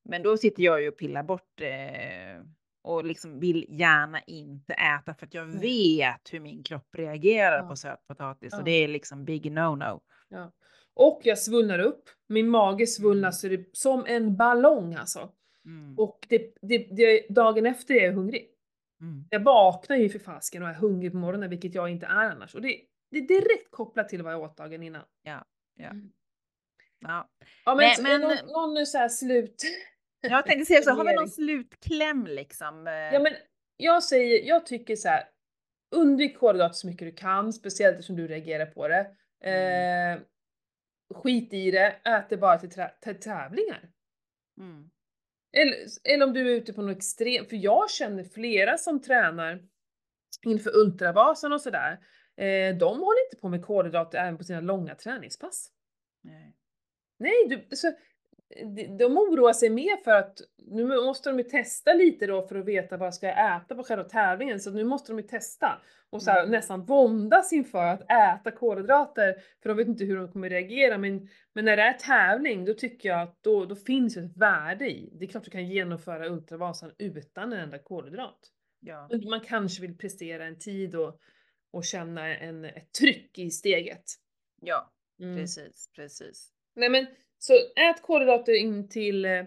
[0.04, 2.42] Men då sitter jag ju och pillar bort eh,
[2.82, 7.68] och liksom vill gärna inte äta för att jag vet hur min kropp reagerar Ja.
[7.68, 8.58] på sötpotatis Ja.
[8.58, 10.00] och det är liksom big no-no.
[10.28, 10.52] Ja.
[10.94, 13.32] Och jag svullnar upp, min mage svullnar Mm.
[13.32, 15.32] så det är som en ballong alltså.
[15.64, 15.98] Mm.
[15.98, 18.50] Och det, det, det, dagen efter är jag hungrig.
[19.00, 19.24] Mm.
[19.30, 22.54] Jag vaknar ju för fasken och är hungrig på morgonen, vilket jag inte är annars.
[22.54, 25.02] Och det, det är direkt kopplat till vad jag åt dagen innan.
[25.22, 25.88] Ja, ja.
[25.88, 26.10] Mm.
[27.00, 27.28] ja.
[27.64, 29.62] Ja men, Nej, men- någon, någon så här slut.
[30.20, 32.86] Jag tänkte säga så, har vi någon slutkläm liksom?
[32.86, 33.32] eh, Ja men
[33.76, 35.24] jag säger, jag tycker så här.
[35.96, 39.16] Undvik kolhydrater så mycket du kan, speciellt eftersom du reagerar på det.
[39.50, 40.20] Eh,
[41.14, 43.90] skit i det, ät det bara till, till tävlingar.
[44.58, 44.90] Mm.
[45.56, 49.62] Eller, eller om du är ute på något extremt, för jag känner flera som tränar
[50.46, 51.98] inför Ultravasan och sådär.
[52.36, 55.70] Eh, de håller inte på med kolhydrater även på sina långa träningspass.
[56.22, 56.56] Nej.
[57.18, 57.92] Nej, du, så,
[58.98, 62.64] de, oroar sig mer för att nu måste de ju testa lite då för att
[62.64, 66.22] veta vad ska jag äta på själva tävlingen, så nu måste de ju testa och
[66.22, 66.50] så här, Mm.
[66.50, 70.98] nästan våndas inför att äta kolhydrater för de vet inte hur de kommer reagera.
[70.98, 74.90] Men, men när det är tävling, då tycker jag att då, då finns ett värde
[74.90, 75.10] i.
[75.18, 78.38] Det är klart du kan genomföra Ultravasan utan en enda kolhydrat.
[78.80, 79.08] Ja.
[79.30, 81.20] Man kanske vill prestera en tid och,
[81.72, 84.04] och känna en, ett tryck i steget.
[84.60, 85.36] ja, Mm.
[85.36, 86.52] precis, precis.
[86.76, 87.06] Nej men
[87.42, 89.44] så ät kolhydrater in till eh,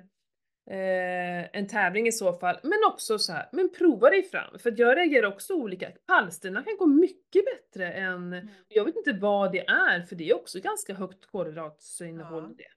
[1.58, 4.60] en tävling i så fall, men också så här, men prova dig fram.
[4.60, 5.91] För jag reagerar också olika.
[6.08, 8.47] Palsterna kan gå mycket bättre än, Mm.
[8.67, 12.56] jag vet inte vad det är, för det är också ganska högt kolhydratsinnehåll Ja.
[12.58, 12.67] det.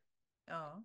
[0.53, 0.83] Ja,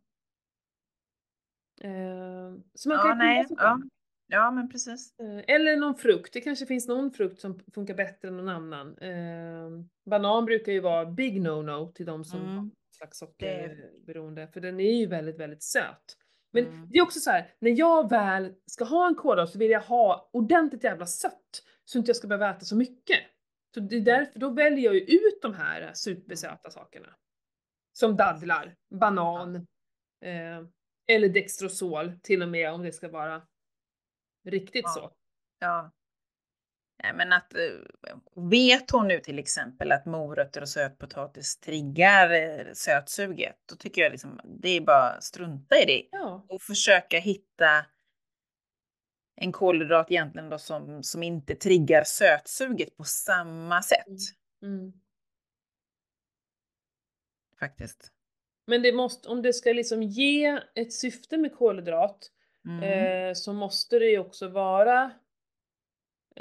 [1.83, 3.81] Eh, så man ja kan nej, ja.
[4.27, 5.19] ja men precis.
[5.19, 8.97] Eh, Eller någon frukt, det kanske finns någon frukt som funkar bättre än någon annan.
[8.97, 9.69] Eh,
[10.09, 12.71] banan brukar ju vara big no-no till de som Mm.
[13.01, 16.17] Slags sockerberoende, för den är ju väldigt, väldigt söt.
[16.53, 16.87] Men Mm.
[16.89, 19.81] det är också så här, när jag väl ska ha en kolhydrat så vill jag
[19.81, 23.19] ha ordentligt jävla sött, så inte jag ska behöva äta så mycket.
[23.73, 27.15] Så det är därför, då väljer jag ju ut de här supersöta sakerna.
[27.93, 29.55] Som dadlar, banan,
[30.25, 30.61] eh,
[31.07, 33.41] eller Dextrosol till och med om det ska vara
[34.45, 34.89] riktigt Ja.
[34.89, 35.11] så.
[35.59, 35.91] Ja.
[37.03, 38.11] Nej, men att eh,
[38.49, 44.11] vet hon nu till exempel att morötter och sötpotatis triggar eh, sötsuget, då tycker jag
[44.11, 46.45] liksom det är bara strunta i det Ja.
[46.49, 47.85] och försöka hitta
[49.35, 54.05] en kolhydrat egentligen då som, som inte triggar sötsuget på samma sätt
[54.63, 54.93] Mm.
[57.59, 58.11] faktiskt.
[58.67, 62.31] Men det måste, om det ska liksom ge ett syfte med kolhydrat
[62.65, 62.83] Mm.
[62.83, 65.11] eh, så måste det ju också vara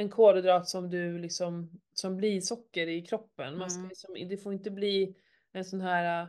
[0.01, 3.59] en kolhydrat som du liksom, som blir socker i kroppen.
[3.59, 3.89] Man ska Mm.
[3.89, 5.15] liksom, det får inte bli
[5.53, 6.29] en sån här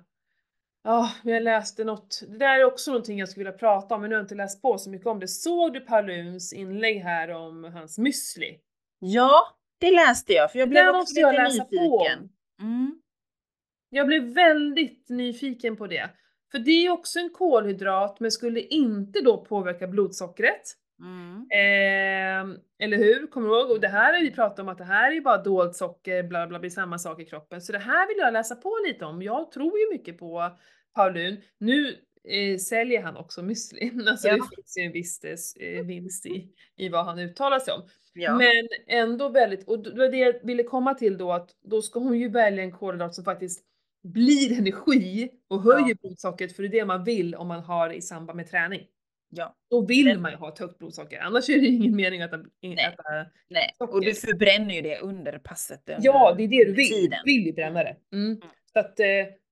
[0.83, 4.01] Ja, men jag läste något, det där är också någonting jag skulle vilja prata om
[4.01, 5.27] men nu har jag inte läst på så mycket om det.
[5.27, 8.59] Såg du Pauluns inlägg här om hans müsli?
[8.99, 12.29] Ja, det läste jag för jag blev också måste jag lite läsa på nyfiken.
[12.61, 13.01] Mm.
[13.89, 16.09] Jag blev väldigt nyfiken på det.
[16.51, 20.61] För det är också en kolhydrat men skulle inte då påverka blodsockret.
[21.01, 21.37] Mm.
[21.51, 23.27] Eh, eller hur?
[23.27, 23.71] Kommer du ihåg?
[23.71, 26.47] Och det här har vi pratat om att det här är bara dolt socker, bla
[26.47, 27.61] bla, blir samma sak i kroppen.
[27.61, 29.21] Så det här vill jag läsa på lite om.
[29.21, 30.57] Jag tror ju mycket på
[30.95, 31.37] Paulun.
[31.57, 31.95] Nu
[32.29, 34.07] eh, säljer han också müsli.
[34.09, 34.33] Alltså Ja.
[34.33, 35.19] det finns ju en viss
[35.59, 37.81] eh, vinst i, i vad han uttalar sig om.
[38.13, 38.37] Ja.
[38.37, 41.99] Men ändå väldigt, och det var det jag ville komma till då att då ska
[41.99, 43.63] hon ju välja en kolhydrat som faktiskt
[44.03, 45.95] blir energi och höjer Ja.
[46.01, 48.81] blodsockret för det är det man vill om man har i samband med träning.
[49.31, 49.55] Ja.
[49.69, 52.21] Då vill Den- man ju ha ett högt blodsocker, annars är det ju ingen mening
[52.21, 52.43] att äta,
[52.81, 53.03] äta
[53.49, 53.93] Nej, Socker.
[53.93, 55.89] och du förbränner ju det under passet.
[55.89, 56.87] Under Ja, det är det du vill.
[56.89, 57.19] tiden.
[57.25, 57.95] Du vill ju bränna det.
[58.13, 58.25] Mm.
[58.25, 58.41] Mm.
[58.73, 59.05] Så att eh,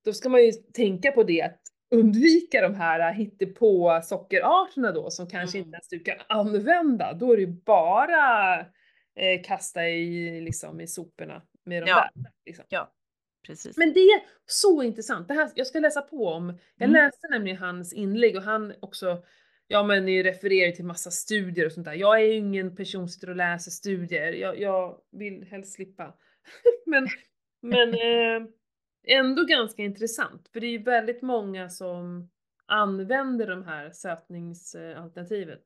[0.05, 1.61] då ska man ju tänka på det att
[1.91, 5.67] undvika de här hittepå sockerarterna då som kanske Mm.
[5.67, 7.13] inte ens du kan använda.
[7.13, 8.59] Då är det ju bara
[9.15, 12.09] eh, kasta i, liksom, i soporna med de Ja.
[12.15, 12.31] där.
[12.45, 12.65] Liksom.
[13.47, 13.77] Precis.
[13.77, 15.27] Men det är så intressant.
[15.27, 17.05] Det här, jag ska läsa på om, jag Mm.
[17.05, 19.23] läste nämligen hans inlägg och han också,
[19.71, 21.93] ja men ni refererar till massa studier och sånt där.
[21.93, 24.32] Jag är ju ingen person som sitter och läser studier.
[24.32, 26.17] Jag, jag vill helst slippa.
[26.86, 27.08] men
[27.62, 28.47] men eh,
[29.08, 30.49] ändå ganska intressant.
[30.53, 32.29] För det är ju väldigt många som
[32.65, 35.63] använder de här sötningsalternativet.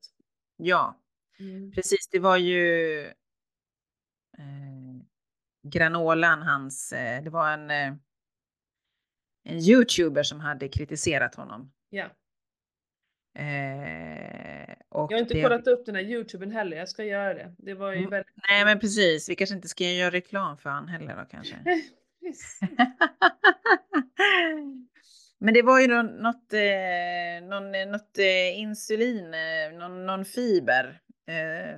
[0.56, 1.00] Ja,
[1.40, 1.72] Mm.
[1.72, 2.08] precis.
[2.08, 3.00] Det var ju
[4.38, 4.94] eh,
[5.62, 7.94] granolan hans, eh, det var en, eh,
[9.44, 11.72] en youtuber som hade kritiserat honom.
[11.90, 12.06] Ja.
[13.34, 17.54] Eh, Jag har inte det- kollat upp den här youtuben heller, jag ska göra det.
[17.58, 18.10] Det var ju Mm.
[18.10, 18.34] väldigt...
[18.48, 21.56] Nej men precis, vi kanske inte ska göra reklam för han heller då kanske.
[25.38, 30.24] Men det var ju nå- något, eh, någon, eh, något eh, insulin, eh, någon, någon
[30.24, 31.00] fiber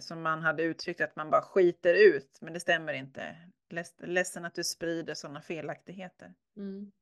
[0.01, 3.37] som man hade uttryckt att man bara skiter ut, men det stämmer inte.
[3.71, 6.33] Leds, ledsen att du sprider sådana felaktigheter.
[6.57, 6.92] Mm.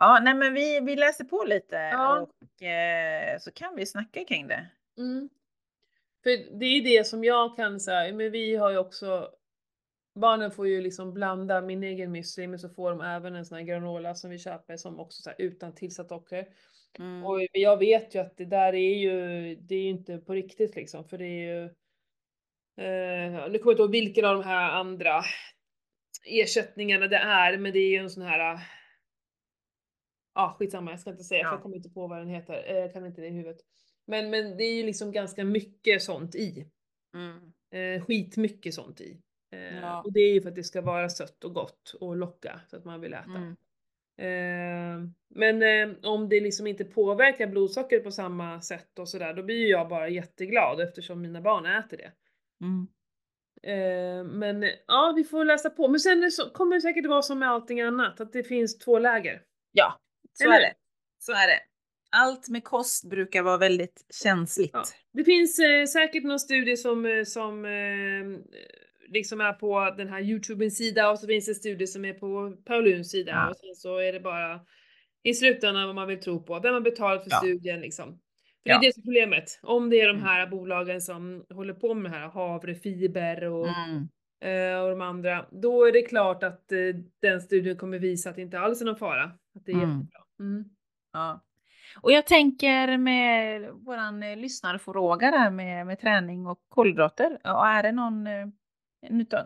[0.00, 2.20] Ja, nej men vi, vi läser på lite Ja.
[2.20, 4.66] och eh, så kan vi snacka kring det.
[4.98, 5.28] Mm.
[6.22, 9.30] För det är det som jag kan säga, men vi har ju också
[10.14, 13.58] barnen får ju liksom blanda min egen müsli men så får de även en sån
[13.58, 16.46] här granola som vi köper som också så här utan tillsatt socker.
[16.98, 17.24] Mm.
[17.24, 20.76] Och jag vet ju att det där är ju, det är ju inte på riktigt
[20.76, 21.64] liksom för det är ju
[22.76, 25.22] eh, nu kommer jag inte ihåg vilken av de här andra
[26.24, 28.60] ersättningarna det är men det är ju en sån här
[30.38, 31.48] ah, skitsamma jag ska inte säga Ja.
[31.48, 33.60] för jag kommer inte på vad den heter, eh, jag kan inte det i huvudet.
[34.06, 36.66] Men, men det är ju liksom ganska mycket sånt i.
[37.14, 37.52] Mm.
[37.70, 39.20] Eh, skitmycket sånt i.
[39.52, 40.02] Eh, Ja.
[40.02, 42.76] Och det är ju för att det ska vara sött och gott och locka så
[42.76, 43.24] att man vill äta.
[43.24, 43.56] Mm.
[44.20, 49.42] Eh, men eh, om det liksom inte påverkar blodsockret på samma sätt och sådär, då
[49.42, 52.12] blir ju jag bara jätteglad eftersom mina barn äter det.
[52.64, 52.88] Mm.
[53.62, 55.88] Eh, men ja, vi får läsa på.
[55.88, 58.98] Men sen så, kommer det säkert vara som med allting annat, att det finns två
[58.98, 59.42] läger.
[59.72, 59.98] Ja,
[60.38, 60.74] så Eller är det.
[61.18, 61.60] Så är det.
[62.10, 64.70] Allt med kost brukar vara väldigt känsligt.
[64.72, 64.84] Ja.
[65.12, 68.40] Det finns eh, säkert någon studie som, eh, som eh,
[69.08, 72.56] liksom är på den här Youtubens sida och så finns det studier som är på
[72.64, 73.50] Pauluns sida Ja.
[73.50, 74.60] och sen så är det bara
[75.22, 76.60] i slutändan vad man vill tro på.
[76.60, 77.36] Vem har betalat för Ja.
[77.38, 78.06] studien liksom.
[78.62, 78.78] För Ja.
[78.80, 79.58] det är det som är problemet.
[79.62, 80.22] Om det är de Mm.
[80.28, 84.08] här bolagen som håller på med det här havrefiber och, Mm.
[84.74, 86.78] eh, och de andra, då är det klart att eh,
[87.22, 89.24] den studien kommer visa att det inte alls är någon fara.
[89.24, 89.88] Att det är Mm.
[89.88, 90.20] jättebra.
[90.40, 90.64] Mm.
[91.12, 91.44] Ja.
[92.02, 97.32] Och jag tänker med våran eh, lyssnarfråga där med, med träning och kolhydrater.
[97.44, 98.46] Och är det någon, eh,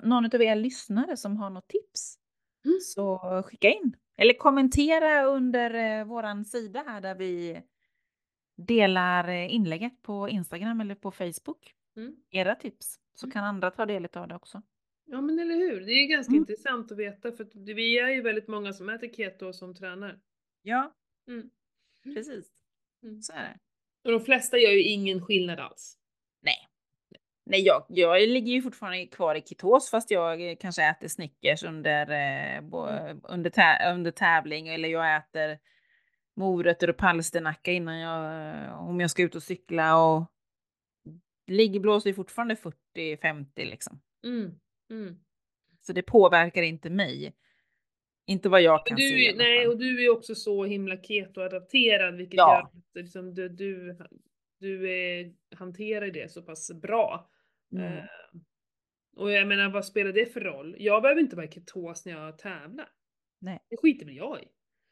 [0.03, 2.19] någon av er lyssnare som har något tips
[2.65, 2.79] Mm.
[2.81, 3.97] så skicka in.
[4.17, 7.63] Eller kommentera under eh, våran sida här där vi
[8.57, 11.75] delar inlägget på Instagram eller på Facebook.
[11.97, 12.17] Mm.
[12.31, 12.99] Era tips.
[13.15, 13.33] Så Mm.
[13.33, 14.63] kan andra ta del av det också.
[15.07, 16.41] Ja men eller hur, det är ganska Mm.
[16.41, 20.19] intressant att veta för vi är ju väldigt många som äter keto och som tränar.
[20.63, 20.95] Ja,
[21.29, 21.51] Mm.
[22.15, 22.47] precis.
[23.03, 23.23] Mm.
[23.23, 23.59] Så är det.
[24.05, 25.99] Och de flesta gör ju ingen skillnad alls.
[26.41, 26.69] Nej.
[27.45, 32.11] Nej, jag, jag ligger ju fortfarande kvar i ketos fast jag kanske äter Snickers under,
[32.11, 32.87] eh, bo,
[33.29, 35.59] under, tä, under tävling eller jag äter
[36.37, 40.33] morötter och palsternacka innan jag, om jag ska ut och cykla och
[41.47, 42.57] ligger blåser ju fortfarande
[42.97, 44.01] 40-50 liksom.
[44.25, 44.61] Mm.
[44.91, 45.17] Mm.
[45.81, 47.37] Så det påverkar inte mig.
[48.33, 52.37] Inte vad jag kan du, se nej, och du är också så himla keto-adapterad vilket
[52.37, 52.55] Ja.
[52.55, 53.97] gör att liksom, du, du,
[54.61, 57.31] du är, hanterar det så pass bra.
[57.73, 57.93] Mm.
[57.93, 58.05] Eh,
[59.17, 60.77] och jag menar vad spelar det för roll?
[60.79, 62.89] Jag behöver inte vara ketos när jag tävlar.
[63.41, 63.59] Nej.
[63.71, 64.45] Det skiter väl jag i.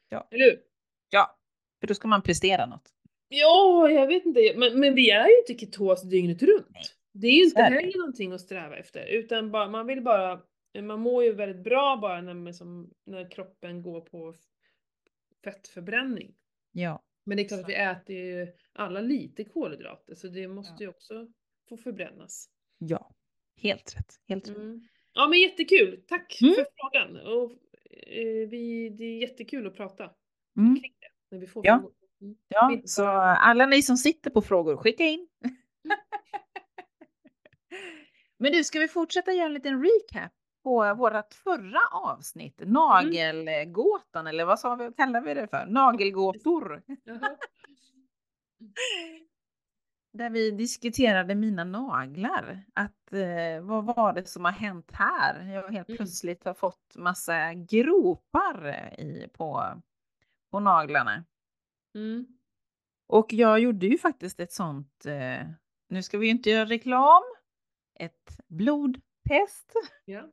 [0.09, 0.27] Ja.
[0.31, 0.59] Eller hur?
[1.09, 1.37] Ja,
[1.79, 2.89] för då ska man prestera något.
[3.27, 4.53] Ja, jag vet inte.
[4.55, 6.67] Men, men vi är ju inte ketos dygnet runt.
[6.69, 9.05] Nej, Det är ju inte heller någonting att sträva efter.
[9.05, 10.39] Utan bara, man vill bara,
[10.81, 14.35] man mår ju väldigt bra bara när, man som, när kroppen går på
[15.43, 16.35] fettförbränning.
[16.71, 17.03] Ja.
[17.23, 17.63] Men det är klart Så.
[17.65, 21.27] att vi äter ju alla lite kolhydrater så det måste ju också
[21.69, 22.49] få förbrännas.
[22.77, 23.11] Ja,
[23.55, 24.19] helt rätt.
[24.27, 24.57] Helt rätt.
[24.57, 24.87] Mm.
[25.13, 26.53] Ja men jättekul, tack Mm.
[26.55, 27.17] för frågan.
[27.27, 27.51] Och,
[28.07, 30.11] eh, vi, det är jättekul att prata
[30.57, 30.75] Mm.
[30.81, 31.79] kring det när vi får Ja.
[31.79, 31.95] frågor.
[32.21, 32.35] Mm.
[32.47, 35.27] Ja, så alla ni som sitter på frågor, skicka in.
[38.37, 40.31] Men du, ska vi fortsätta göra en liten recap
[40.63, 42.61] på vårt förra avsnitt?
[42.65, 45.65] Nagelgåtan, eller vad sa vi, kallade vi det för?
[45.65, 46.81] Nagelgåtor.
[50.13, 52.63] Där vi diskuterade mina naglar.
[52.73, 55.43] Att eh, vad var det som har hänt här?
[55.53, 55.97] Jag helt Mm.
[55.97, 58.67] plötsligt har fått massa gropar
[58.99, 59.81] i, på,
[60.51, 61.25] på naglarna.
[61.95, 62.27] Mm.
[63.07, 65.47] Och jag gjorde ju faktiskt ett sånt, eh,
[65.89, 67.23] nu ska vi ju inte göra reklam,
[67.99, 69.73] ett blodtest.
[70.05, 70.23] Ja.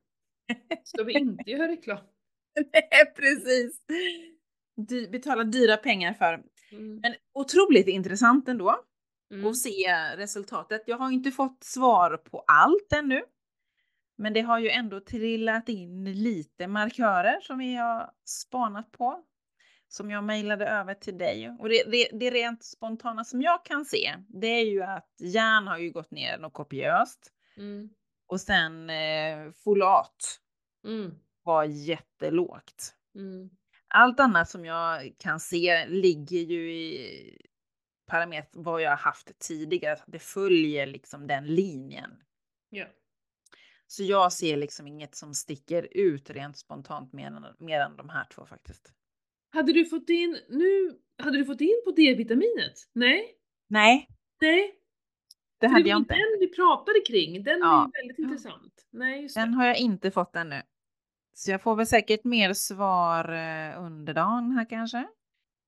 [0.84, 1.98] Ska vi inte göra reklam?
[2.72, 3.80] Nej, precis.
[4.88, 6.42] Dy, betala dyra pengar för.
[6.72, 6.96] Mm.
[7.02, 8.84] Men otroligt intressant ändå
[9.30, 9.46] Mm.
[9.46, 10.82] att se resultatet.
[10.86, 13.22] Jag har inte fått svar på allt ännu.
[14.18, 19.24] Men det har ju ändå trillat in lite markörer som vi har spanat på.
[19.88, 21.56] Som jag mejlade över till dig.
[21.58, 25.66] Och det, det, det rent spontana som jag kan se, det är ju att järn
[25.66, 27.32] har ju gått ner något kopiöst.
[27.56, 27.90] Mm.
[28.28, 30.40] Och sen eh, folat
[30.84, 31.14] Mm.
[31.42, 32.94] var jättelågt.
[33.14, 33.50] Mm.
[33.88, 37.38] Allt annat som jag kan se ligger ju i
[38.06, 39.98] parametern vad jag har haft tidigare.
[40.06, 42.10] Det följer liksom den linjen.
[42.70, 42.86] Ja.
[43.86, 48.08] Så jag ser liksom inget som sticker ut rent spontant mer än, mer än de
[48.08, 48.92] här två faktiskt.
[49.50, 52.74] Hade du fått in, nu, hade du fått in på D-vitaminet?
[52.92, 53.34] Nej?
[53.68, 54.08] Nej,
[54.40, 54.77] Nej?
[55.60, 56.14] Det hade jag inte.
[56.14, 57.90] Den vi pratade kring, den är Ja.
[57.94, 58.72] ju väldigt intressant.
[58.92, 60.62] Nej, Den har jag inte fått ännu.
[61.34, 65.06] Så jag får väl säkert mer svar eh, under dagen här kanske.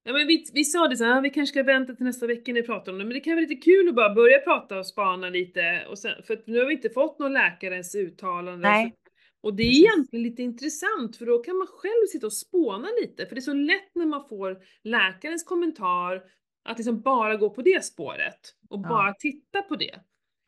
[0.03, 2.53] Ja, men vi, vi sa det så här, vi kanske ska vänta till nästa vecka
[2.53, 4.79] när vi pratar om det, men det kan vara lite kul att bara börja prata
[4.79, 5.85] och spana lite.
[5.89, 8.69] Och sen, för nu har vi inte fått någon läkares uttalande.
[8.69, 8.95] Nej.
[9.43, 13.25] Och det är egentligen lite intressant för då kan man själv sitta och spåna lite
[13.25, 16.21] för det är så lätt när man får läkarens kommentar
[16.63, 18.89] att liksom bara gå på det spåret och Ja.
[18.89, 19.99] bara titta på det.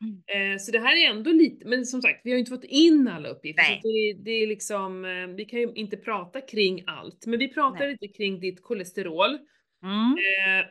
[0.02, 0.52] Mm.
[0.52, 2.64] Eh, så det här är ändå lite, men som sagt vi har ju inte fått
[2.64, 3.80] in alla uppgifter så Nej.
[4.14, 7.26] det, det är liksom, eh, vi kan ju inte prata kring allt.
[7.26, 7.90] Men vi pratar Nej.
[8.00, 9.38] lite kring ditt kolesterol.
[9.82, 10.12] Mm.
[10.12, 10.66] Eh,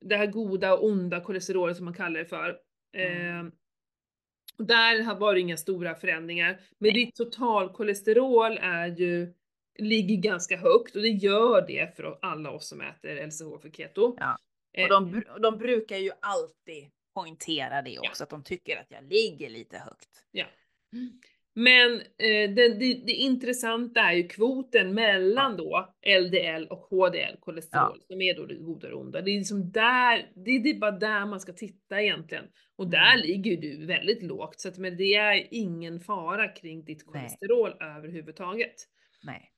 [0.04, 2.56] det här goda och onda kolesterolet som man kallar det för.
[2.96, 3.52] Mm.
[4.58, 6.60] där har- var det inga stora förändringar.
[6.78, 7.04] Men Nej.
[7.04, 9.32] ditt totalkolesterol är ju,
[9.78, 14.16] ligger ganska högt och det gör det för alla oss som äter LCH för keto.
[14.20, 14.36] Ja.
[14.76, 18.76] Eh, Och de, bru- och de brukar ju alltid poängtera det också, att de tycker
[18.80, 20.08] att jag ligger lite högt.
[20.30, 20.46] Ja.
[21.54, 28.00] Men eh, det, det, det intressanta är ju kvoten mellan då LDL och HDL kolesterol
[28.06, 29.20] som är då det goda och onda.
[29.20, 32.44] Det är liksom där, det, det är bara där man ska titta egentligen.
[32.76, 33.26] Och där Mm.
[33.26, 37.12] ligger du väldigt lågt så att men det är ingen fara kring ditt Nej.
[37.12, 38.74] kolesterol överhuvudtaget.
[39.24, 39.52] Nej.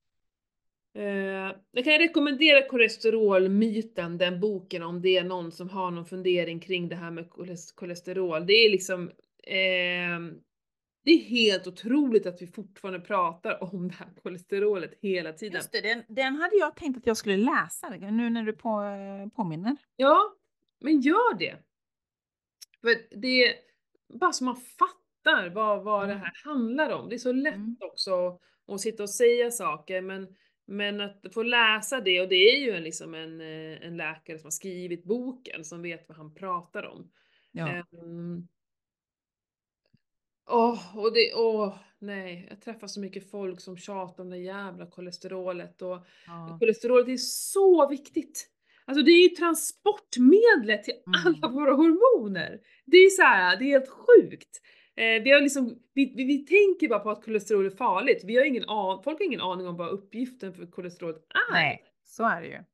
[0.94, 6.60] Eh, jag kan rekommendera kolesterolmyten, den boken om det är någon som har någon fundering
[6.60, 8.46] kring det här med koles- kolesterol.
[8.46, 9.10] Det är liksom
[9.46, 10.40] ehm,
[11.04, 15.54] det är helt otroligt att vi fortfarande pratar om det här kolesterolet hela tiden.
[15.54, 18.80] Just det, den, den hade jag tänkt att jag skulle läsa nu när du på,
[19.36, 19.76] påminner.
[19.96, 20.34] Ja,
[20.80, 21.56] men gör det.
[22.80, 23.54] För det är
[24.18, 26.24] bara så man fattar vad, vad det Mm.
[26.24, 27.08] här handlar om.
[27.08, 27.76] Det är så lätt Mm.
[27.80, 30.36] också att sitta och säga saker men,
[30.68, 34.38] men att få läsa det och det är ju en, liksom en, eh, en läkare
[34.38, 37.10] som har skrivit boken som vet vad han pratar om.
[37.52, 37.68] Ja.
[37.68, 38.48] Ehm.
[40.50, 44.86] Åh, och det, åh, nej, jag träffar så mycket folk som tjatar om det jävla
[44.86, 46.56] kolesterolet och ja.
[46.60, 48.48] kolesterolet är så viktigt.
[48.84, 51.20] Alltså det är ju transportmedlet till Mm.
[51.26, 52.60] alla våra hormoner.
[52.84, 54.60] Det är så här, det är helt sjukt.
[54.98, 58.24] Eh, vi, har liksom, vi, vi, vi tänker bara på att kolesterol är farligt.
[58.24, 61.52] Vi har ingen an, folk har ingen aning om vad uppgiften för kolesterolet är.
[61.52, 62.64] Nej, så är det ju.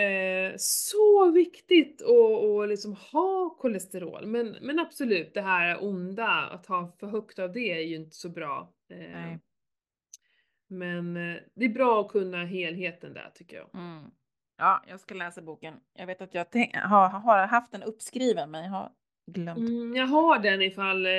[0.00, 4.26] Eh, så viktigt att, att liksom ha kolesterol.
[4.26, 8.16] Men, men absolut, det här onda, att ha för högt av det är ju inte
[8.16, 8.72] så bra.
[8.90, 9.40] Eh, Nej.
[10.68, 13.74] men eh, det är bra att kunna helheten där tycker jag.
[13.74, 14.04] Mm.
[14.58, 15.74] Ja, jag ska läsa boken.
[15.94, 18.92] Jag vet att jag har, har haft den uppskriven, men jag har
[19.26, 19.58] glömt.
[19.58, 21.12] Mm, jag har den ifall, eh,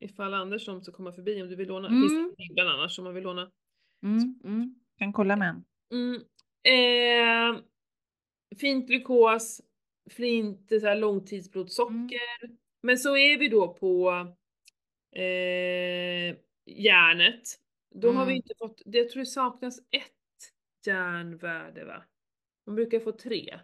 [0.00, 1.88] ifall Andersson ska komma förbi om du vill låna.
[1.88, 2.08] Mm.
[2.08, 3.50] Finns det bland annars om man vill låna.
[4.02, 4.74] Mm, mm.
[4.98, 5.64] Kan kolla med en.
[5.92, 6.22] Mm.
[6.62, 7.62] Eh,
[8.60, 9.60] fint glukos,
[10.10, 12.44] fint så här långtidsblodsocker.
[12.44, 12.56] Mm.
[12.82, 14.10] Men så är vi då på
[15.16, 16.36] eh,
[16.66, 17.42] järnet.
[17.94, 18.36] Då har vi Mm.
[18.36, 20.12] inte fått, jag tror det saknas ett
[20.86, 22.04] järnvärde va?
[22.66, 23.58] Man brukar få tre.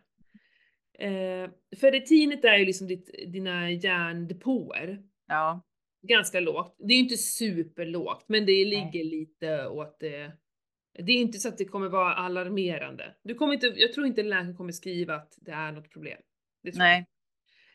[0.98, 5.02] Eh, ferritinet är ju liksom ditt, dina järndepåer.
[5.26, 5.62] Ja.
[6.06, 6.76] Ganska lågt.
[6.78, 10.32] Det är inte superlågt men det ligger lite åt det.
[10.98, 13.14] Det är inte så att det kommer vara alarmerande.
[13.22, 16.18] Du kommer inte, jag tror inte läkaren kommer skriva att det är något problem.
[16.74, 17.06] Nej.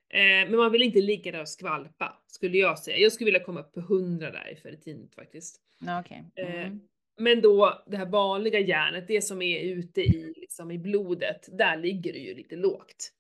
[0.10, 2.98] Eh, men man vill inte ligga där och skvalpa, skulle jag säga.
[2.98, 5.62] Jag skulle vilja komma upp på 100 där i ferritinet faktiskt.
[5.80, 6.26] Ja, Okej.
[6.36, 6.80] Eh, Mm.
[7.17, 11.78] Men då det här vanliga järnet, det som är ute i, liksom, i blodet, där
[11.78, 13.12] ligger det ju lite lågt.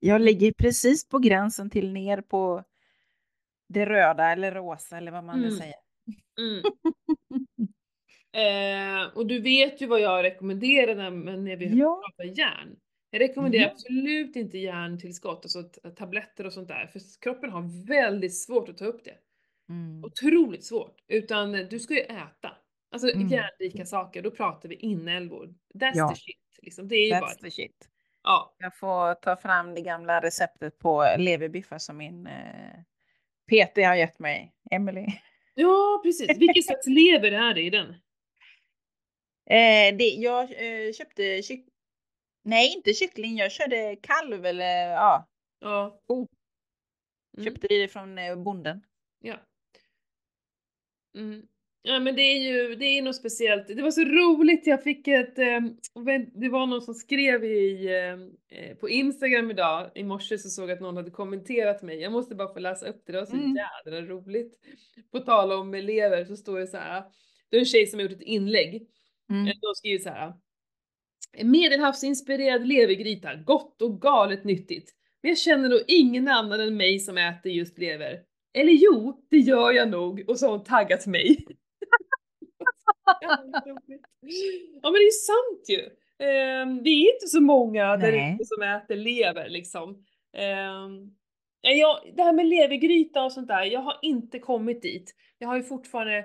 [0.00, 2.64] Jag ligger precis på gränsen till ner på
[3.72, 5.58] det röda eller rosa eller vad man vill Mm.
[5.60, 5.74] säga.
[6.38, 6.62] Mm.
[8.34, 12.02] Eh, och du vet ju vad jag rekommenderar när, när vi Ja.
[12.04, 12.76] pratar järn.
[13.10, 13.70] Jag rekommenderar Ja.
[13.72, 18.78] absolut inte järntillskott, alltså t- tabletter och sånt där, för kroppen har väldigt svårt att
[18.78, 19.14] ta upp det.
[19.68, 20.04] Mm.
[20.04, 20.96] Otroligt svårt.
[21.08, 22.56] Utan du ska ju äta.
[22.92, 23.28] Alltså Mm.
[23.28, 25.46] järnrika saker, då pratar vi inälvor.
[25.74, 26.08] That's Ja.
[26.08, 26.58] the shit.
[26.62, 26.88] Liksom.
[26.88, 27.88] Det är ju bara, That's the shit.
[28.22, 28.54] ja.
[28.58, 32.80] Jag får ta fram det gamla receptet på leverbiffar som min eh,
[33.52, 35.06] PT har gett mig, Emily.
[35.54, 36.38] ja, precis.
[36.38, 37.94] Vilken slags lever är det i den?
[39.50, 41.68] Eh, det, jag eh, köpte kyck...
[42.44, 43.36] Nej, inte kyckling.
[43.36, 45.28] Jag körde kalv eller ja,
[45.62, 46.00] Ja.
[46.06, 46.26] Oh.
[47.38, 47.44] Mm.
[47.44, 48.82] köpte det från eh, bonden.
[49.20, 49.36] Ja.
[51.14, 51.46] Mm.
[51.84, 53.66] Ja men det är ju, det är något speciellt.
[53.68, 55.60] Det var så roligt, jag fick ett, eh,
[56.34, 60.70] det var någon som skrev i, eh, eh, på Instagram idag, i morse så såg
[60.70, 62.00] jag att någon hade kommenterat mig.
[62.00, 63.56] Jag måste bara få läsa upp det, det var så Mm.
[63.86, 64.58] jädra roligt.
[65.12, 67.02] På tal om elever så står det så här.
[67.50, 68.88] det är en tjej som har gjort ett inlägg.
[69.30, 69.46] Mm.
[69.46, 70.32] Eh, De skriver så här.
[71.42, 74.90] Medelhavsinspirerad levergryta, gott och galet nyttigt.
[75.22, 78.20] Men jag känner nog ingen annan än mig som äter just lever.
[78.54, 80.24] Eller jo, det gör jag nog.
[80.28, 81.46] Och så har hon taggat mig.
[84.82, 85.90] Ja men det är sant ju.
[86.26, 89.90] Ehm, vi är inte så många där ute som äter lever liksom.
[90.36, 91.16] Um,
[91.60, 95.14] jag, det här med levergryta och sånt där, jag har inte kommit dit.
[95.38, 96.24] Jag har ju fortfarande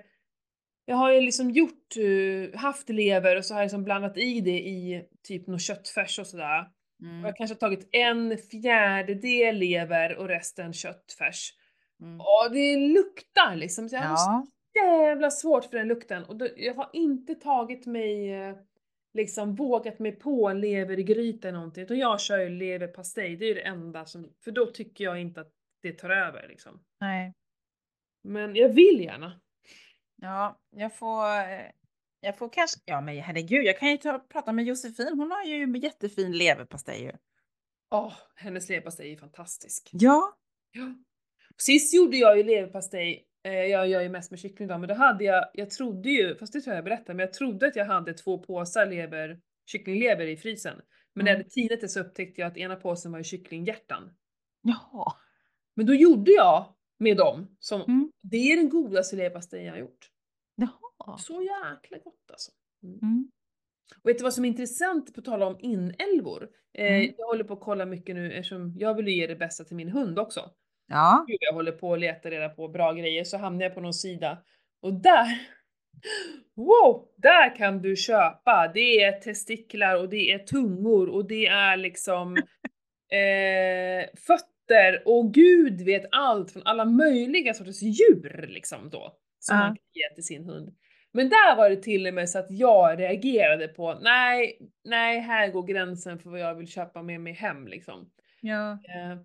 [0.86, 4.41] jag har ju liksom gjort, eh, haft lever och så har jag liksom blandat i
[4.41, 6.59] det i typ någon köttfärs och sådär.
[6.61, 7.25] Och Mm.
[7.25, 11.53] jag kanske har tagit en fjärdedel lever och resten köttfärs.
[12.01, 12.19] Mm.
[12.21, 14.15] Och det luktar liksom, så jag Ja.
[14.17, 14.47] så
[14.84, 16.23] jävla svårt för den lukten.
[16.23, 18.55] Och då, jag har inte tagit mig, eh,
[19.13, 21.84] liksom vågat mig på levergryta eller någonting.
[21.84, 25.21] Utan jag kör ju leverpastej, det är ju det enda som, för då tycker jag
[25.21, 25.51] inte att
[25.82, 26.84] det tar över liksom.
[26.99, 27.34] Nej.
[28.23, 29.41] Men jag vill gärna.
[30.15, 31.71] Ja, jag får, eh,
[32.19, 35.43] jag får kanske, ja men herregud, jag kan ju ta, prata med Josefin, hon har
[35.43, 37.11] ju jättefin leverpastej ju.
[37.91, 39.89] Åh, hennes leverpastej är fantastisk.
[39.91, 40.38] Ja.
[40.71, 40.95] Ja.
[41.57, 45.24] Sist gjorde jag ju leverpastej, jag gör ju mest med kyckling då, men då hade
[45.24, 47.86] jag, jag trodde ju, fast det tror jag jag berättade, men jag trodde att jag
[47.86, 50.82] hade två påsar lever, kycklinglever i frysen.
[51.16, 51.43] Men när jag Mm.
[51.45, 54.12] hade tinat det så upptäckte jag att ena påsen var ju kycklinghjärtan.
[54.62, 55.14] Jaha.
[55.76, 58.12] Men då gjorde jag med dem, som, Mm.
[58.22, 60.10] det är den godaste leverpastejen jag har gjort.
[60.56, 61.18] Jaha.
[61.18, 62.52] Så jäkla gott alltså.
[62.84, 63.32] Mm.
[64.04, 66.50] Och vet du vad som är intressant på tal om inälvor?
[66.74, 67.14] Eh, Mm.
[67.18, 69.76] Jag håller på att kolla mycket nu eftersom jag vill ju ge det bästa till
[69.76, 70.52] min hund också.
[70.88, 71.26] Ja.
[71.28, 74.38] Jag håller på att leta reda på bra grejer så hamnar jag på någon sida
[74.82, 75.28] och där,
[76.56, 78.72] wow, där kan du köpa.
[78.74, 82.38] Det är testiklar och det är tungor och det är liksom
[83.12, 89.18] eh, fötter och gud vet allt från alla möjliga sorters djur liksom då.
[89.40, 89.60] Som Ja.
[89.62, 90.76] man kan ge till sin hund.
[91.12, 95.48] Men där var det till och med så att jag reagerade på, nej, nej, här
[95.52, 98.10] går gränsen för vad jag vill köpa med mig hem liksom.
[98.42, 98.72] Ja.
[98.72, 99.18] Eh,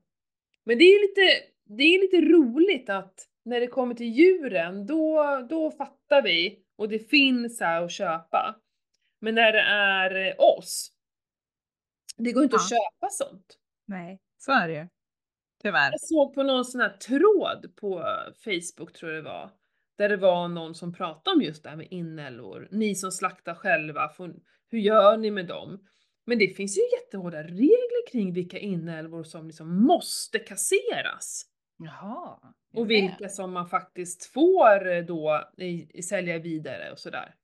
[0.65, 1.45] Men det är lite,
[1.77, 3.14] det är lite roligt att
[3.45, 8.57] när det kommer till djuren, då, då fattar vi och det finns här att köpa.
[9.20, 10.93] Men när det är eh, oss,
[12.16, 12.77] det går inte att Ja.
[12.77, 13.59] köpa sånt.
[13.87, 14.89] Nej, så är det ju.
[15.62, 15.91] Tyvärr.
[15.91, 18.05] Jag såg på någon sån här tråd på
[18.45, 19.51] Facebook tror jag det var,
[19.99, 22.68] där det var någon som pratade om just det här med inälvor.
[22.70, 24.35] Ni som slaktar själva, får,
[24.70, 25.89] hur gör ni med dem?
[26.25, 31.47] Men det finns ju jättehårda regler kring vilka inälvor som liksom måste kasseras.
[31.79, 32.39] Jaha.
[32.75, 37.35] Och vilka som man faktiskt får eh, då i, i sälja vidare och sådär.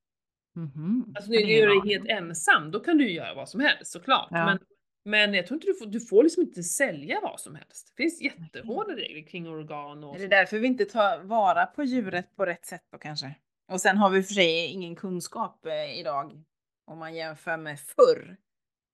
[0.57, 1.13] Mhm.
[1.17, 1.91] Alltså nu Ingen är du aning.
[1.91, 4.29] helt ensam, då kan du ju göra vad som helst såklart.
[4.31, 4.45] Ja.
[4.45, 4.59] Men,
[5.05, 7.93] men jag tror inte du får, du får liksom inte sälja vad som helst.
[7.97, 10.31] Det finns jättehårda regler kring organ och Är det så.
[10.31, 13.35] därför vi inte tar vara på djuret på rätt sätt då kanske?
[13.73, 16.45] Och sen har vi för sig ingen kunskap eh, idag
[16.87, 18.37] om man jämför med förr.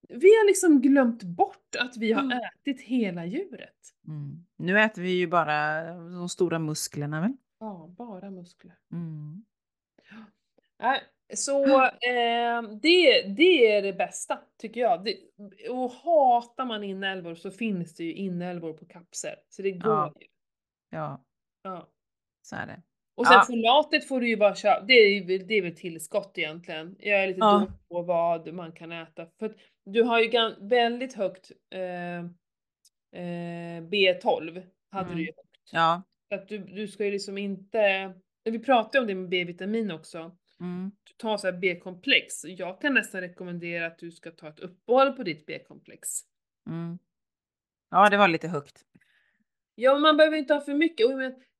[0.09, 2.39] Vi har liksom glömt bort att vi har Mm.
[2.39, 3.75] ätit hela djuret.
[4.57, 7.33] Nu äter vi ju bara de stora musklerna väl?
[7.61, 8.75] Ja, bara muskler.
[8.93, 9.45] Mm.
[10.83, 11.01] Nej,
[11.35, 15.05] så eh, det, det är det bästa tycker jag.
[15.05, 15.17] Det,
[15.71, 19.37] och hatar man inälvor så finns det ju inälvor på kapsel.
[19.49, 20.13] Så det går Ja.
[20.21, 20.27] ju.
[20.91, 21.25] Ja,
[21.63, 21.89] Ja.
[22.43, 22.83] så är det.
[23.17, 23.45] Och sen Ja.
[23.47, 26.97] folatet får du ju bara köpa, det är, det är väl tillskott egentligen.
[26.99, 27.53] Jag är lite Ja.
[27.53, 29.27] dålig på vad man kan äta.
[29.39, 29.55] För
[29.85, 32.19] du har ju väldigt högt eh,
[33.21, 35.17] eh, B12, hade Mm.
[35.19, 35.71] du ju högt.
[35.73, 36.03] Ja.
[36.29, 38.15] Så att du, du ska ju liksom inte,
[38.45, 40.37] vi pratade om det med B-vitamin också.
[40.61, 40.93] Mm.
[41.05, 42.45] Du tar så här B-komplex.
[42.45, 46.09] Jag kan nästan rekommendera att du ska ta ett uppehåll på ditt B-komplex.
[46.67, 46.99] Mm.
[47.91, 48.85] Ja, det var lite högt.
[49.75, 51.07] Ja, man behöver inte ha för mycket.
[51.07, 51.13] Och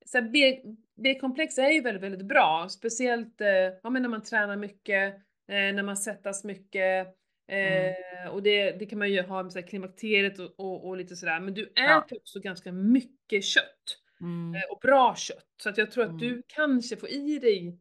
[0.07, 0.63] så B,
[0.97, 2.69] B-komplex är ju väldigt, väldigt bra.
[2.71, 3.49] Speciellt eh,
[3.83, 5.15] ja, men när man tränar mycket,
[5.49, 7.17] eh, när man svettas mycket.
[7.49, 10.97] Eh, Och det, det kan man ju ha med så här, klimakteriet och, och, och
[10.97, 11.41] lite sådär.
[11.41, 12.07] Men du äter Ja.
[12.17, 13.99] också ganska mycket kött.
[14.21, 14.55] Mm.
[14.55, 15.47] Eh, och bra kött.
[15.63, 16.21] Så att jag tror att Mm.
[16.21, 17.79] du kanske får i dig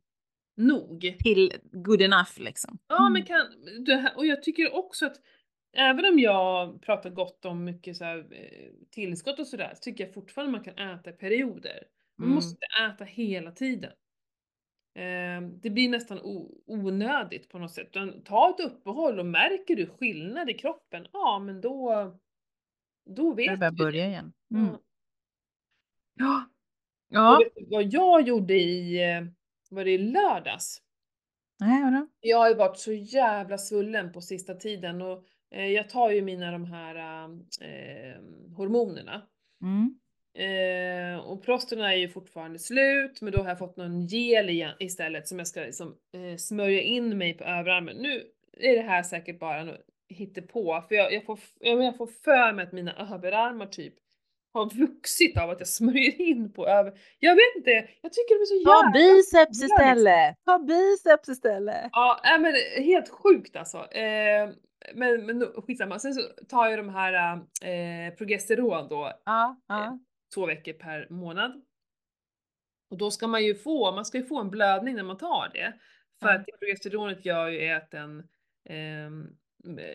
[0.57, 1.15] nog.
[1.19, 2.77] Till good enough liksom.
[2.87, 3.45] Ja, men kan,
[3.85, 5.15] det här, och jag tycker också att
[5.77, 10.03] även om jag pratar gott om mycket så här, eh, tillskott och sådär, så tycker
[10.05, 11.83] jag fortfarande man kan äta i perioder.
[12.17, 12.35] Man Mm.
[12.35, 13.91] måste äta hela tiden.
[14.95, 16.19] Eh, det blir nästan
[16.65, 17.87] onödigt på något sätt.
[17.87, 22.13] Utan ta ett uppehåll och märker du skillnad i kroppen, ja men då,
[23.09, 24.33] då vet du börja igen.
[24.51, 24.75] Mm.
[26.15, 26.49] Ja.
[27.09, 27.39] Ja.
[27.55, 28.99] du vad jag gjorde i,
[29.69, 30.81] var det i lördags?
[31.59, 32.07] Nej, vadå?
[32.19, 36.21] Jag har ju varit så jävla svullen på sista tiden och eh, jag tar ju
[36.21, 36.95] mina de här
[37.61, 38.21] eh,
[38.55, 39.21] hormonerna.
[39.61, 39.99] Mm.
[40.35, 44.75] Eh, och plåstren är ju fortfarande slut men då har jag fått någon gel igen,
[44.79, 47.97] istället som jag ska liksom, eh, smörja in mig på överarmen.
[47.97, 48.23] Nu
[48.59, 52.53] är det här säkert bara något hittepå för jag, jag, får, jag, jag får för
[52.53, 53.93] mig att mina överarmar typ
[54.53, 56.93] har vuxit av att jag smörjer in på över...
[57.19, 57.71] Jag vet inte,
[58.01, 59.87] jag tycker de är så Ta jävla biceps stora, liksom.
[59.87, 60.35] istället!
[60.45, 61.89] Ta biceps istället!
[61.91, 63.77] Ja, nej, men helt sjukt alltså.
[63.77, 64.49] Eh,
[64.95, 65.99] men, men skitsamma.
[65.99, 69.99] Sen så tar jag de här eh, progesteron då Ja, ja.
[70.33, 71.65] Två veckor per månad.
[72.89, 75.49] Och då ska man ju få, man ska ju få en blödning när man tar
[75.53, 75.73] det.
[76.21, 76.35] För Ja.
[76.35, 78.19] att det progesteronet gör ju är att den
[78.69, 79.09] eh,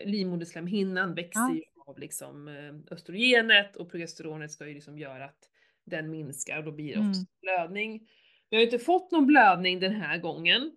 [0.05, 5.49] livmoderslemhinnan växer ju av liksom eh, östrogenet och progesteronet ska ju liksom göra att
[5.85, 7.09] den minskar och då blir det Mm.
[7.09, 8.07] också blödning.
[8.49, 10.71] Jag har inte fått någon blödning den här gången.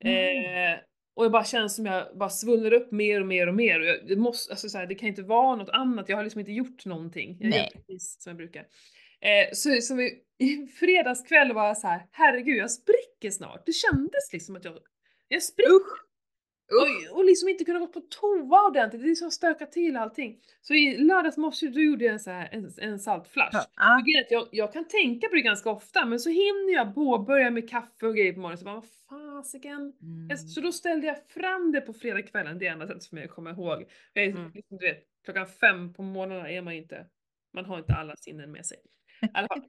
[0.00, 0.74] Mm.
[0.74, 0.78] Eh,
[1.14, 3.80] och jag bara känner som jag bara svullnar upp mer och mer och mer.
[3.80, 6.24] Och jag, det, måste, alltså så här, det kan inte vara något annat, jag har
[6.24, 7.36] liksom inte gjort någonting.
[7.40, 7.70] Jag Nej.
[7.74, 8.66] gör precis som jag brukar.
[9.20, 13.66] Eh, så som i, i fredagskväll var jag så här, herregud jag spricker snart.
[13.66, 14.78] Det kändes liksom att jag,
[15.28, 15.70] jag spricker.
[15.72, 16.02] Usch!
[16.72, 20.40] Och, och liksom inte kunna gå på toa ordentligt, det är liksom stökat till allting.
[20.60, 23.50] Så i lördags morse då gjorde jag en, så här, en, en saltflash.
[23.52, 23.60] Ja.
[23.98, 27.70] Att Jag, jag kan tänka på det ganska ofta men så hinner jag påbörja med
[27.70, 28.84] kaffe och grejer på morgonen så bara vad
[29.44, 29.92] fasiken.
[30.02, 30.36] Mm.
[30.38, 33.30] Så då ställde jag fram det på fredagskvällen, det är enda sättet för mig att
[33.30, 33.90] komma ihåg.
[34.12, 34.50] Jag är, Mm.
[34.54, 37.06] liksom, du vet, klockan fem på morgonen är man inte,
[37.54, 38.78] man har inte alla sinnen med sig.
[39.20, 39.64] Fall.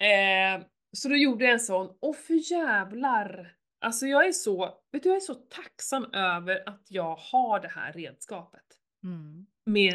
[0.00, 3.52] Eh, så då gjorde jag en sån, och för jävlar!
[3.80, 7.68] Alltså jag är så, vet du jag är så tacksam över att jag har det
[7.68, 8.64] här redskapet.
[9.04, 9.46] Mm.
[9.66, 9.94] Med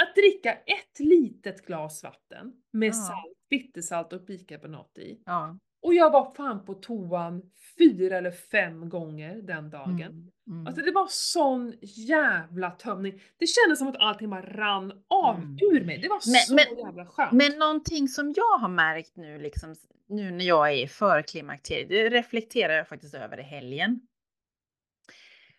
[0.00, 2.92] att dricka ett litet glas vatten med Ja.
[2.92, 5.22] salt, bittersalt och bikarbonat i.
[5.26, 5.58] Ja.
[5.86, 7.42] Och jag var fan på toan
[7.78, 10.00] fyra eller fem gånger den dagen.
[10.02, 10.30] Mm.
[10.48, 10.66] Mm.
[10.66, 13.22] Alltså det var sån jävla tömning.
[13.38, 15.58] Det kändes som att allting bara rann av Mm.
[15.60, 15.98] ur mig.
[15.98, 17.32] Det var Men- så men- jävla skönt.
[17.32, 19.74] Men någonting som jag har märkt nu, liksom,
[20.08, 24.00] nu när jag är i förklimakteriet, det reflekterar jag faktiskt över i helgen.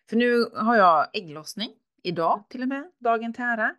[0.08, 1.70] För nu har jag ägglossning,
[2.02, 3.74] idag till och med, dagen till ära.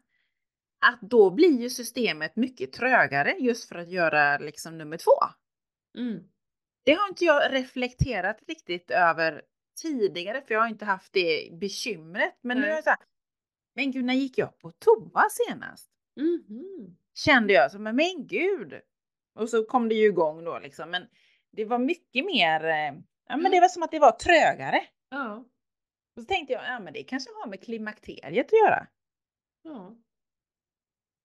[0.86, 5.12] Att då blir ju systemet mycket trögare just för att göra liksom nummer två.
[5.97, 6.24] Mm.
[6.84, 9.42] Det har inte jag reflekterat riktigt över
[9.82, 12.38] tidigare, för jag har inte haft det bekymret.
[12.42, 12.72] Men nu Nej.
[12.72, 13.00] är jag så här,
[13.76, 15.90] men gud, när gick jag på toa senast?
[16.16, 16.98] Mhm.
[17.16, 18.82] kände jag så, men, men gud.
[19.36, 20.90] Och så kom det ju igång då liksom.
[20.90, 21.08] Men
[21.52, 24.82] det var mycket mer, eh, ja men det var som att det var trögare.
[25.10, 25.46] Ja.
[26.16, 28.88] Och så tänkte jag, ja men det kanske har med klimakteriet att göra.
[29.64, 29.96] Ja.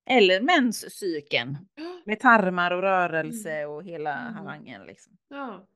[0.05, 1.57] Eller menscykeln.
[2.05, 4.33] Med tarmar och rörelse och hela Mm.
[4.33, 5.13] harangen liksom.
[5.29, 5.67] Ja.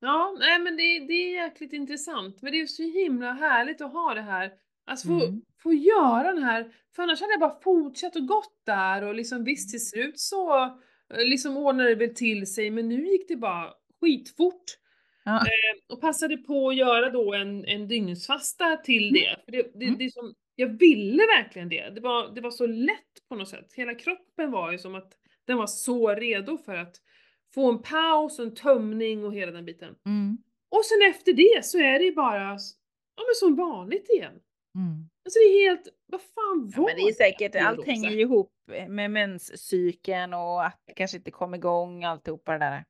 [0.00, 2.42] Ja, nej men det, det är jäkligt intressant.
[2.42, 4.52] Men det är så himla härligt att ha det här.
[4.86, 5.42] Alltså få, Mm.
[5.62, 9.44] få göra den här, för annars hade jag bara fortsatt och gått där och liksom
[9.44, 10.70] visst till slut så eh,
[11.24, 14.64] liksom ordnade det väl till sig men nu gick det bara skitfort.
[15.24, 15.36] Ja.
[15.38, 19.36] Eh, och passade på att göra då en, en dygnsfasta till det.
[19.44, 19.98] För det, det, Mm.
[19.98, 21.90] det är som, jag ville verkligen det.
[21.90, 23.72] Det var, det var så lätt på något sätt.
[23.72, 25.12] Hela kroppen var ju som att
[25.44, 26.96] den var så redo för att
[27.54, 29.94] få en paus, en tömning och hela den biten.
[30.06, 30.38] Mm.
[30.68, 32.58] Och sen efter det så är det ju bara
[33.16, 34.40] ja, men som vanligt igen.
[34.74, 35.08] Mm.
[35.24, 38.10] Alltså det är helt, vad fan Ja, var men det är säkert, det, allt hänger
[38.10, 38.52] ju ihop
[38.88, 42.84] med menscykeln och att det kanske inte kom igång alltihopa det där.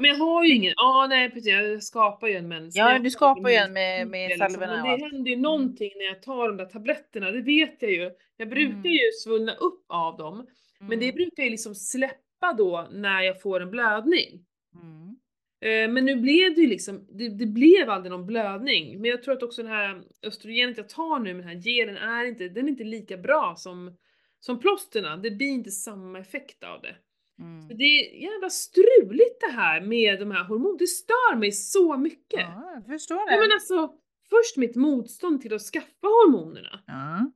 [0.00, 2.76] Men jag har ju ingen, ja nej precis, jag skapar ju en mens.
[2.76, 4.88] Ja, Jag du skapar ju en med- med menscykel, liksom, Men det.
[4.94, 5.12] Mm.
[5.12, 8.10] händer ju någonting när jag tar de där tabletterna, det vet jag ju.
[8.36, 8.84] Jag brukar Mm.
[8.92, 10.46] ju svullna upp av dem.
[10.78, 11.14] Men det Mm.
[11.16, 14.44] brukar ju liksom släppa då när jag får en blödning.
[14.74, 15.16] Mm.
[15.62, 19.00] Eh, Men nu blev det ju liksom, det, det blev aldrig någon blödning.
[19.00, 21.96] Men jag tror att också den här östrogenet jag tar nu med den här gelen
[21.96, 23.96] är inte, den är inte lika bra som,
[24.40, 25.16] som plåsterna.
[25.16, 26.94] Det blir inte samma effekt av det.
[27.40, 27.68] Mm.
[27.68, 30.78] Så Det är jävla struligt det här med de här hormonerna.
[30.78, 32.40] Det stör mig så mycket.
[32.40, 32.54] Ja.
[32.56, 33.40] Ja, jag förstår det.
[33.40, 33.92] men alltså,
[34.30, 36.80] först mitt motstånd till att skaffa hormonerna.
[36.86, 37.32] Ja.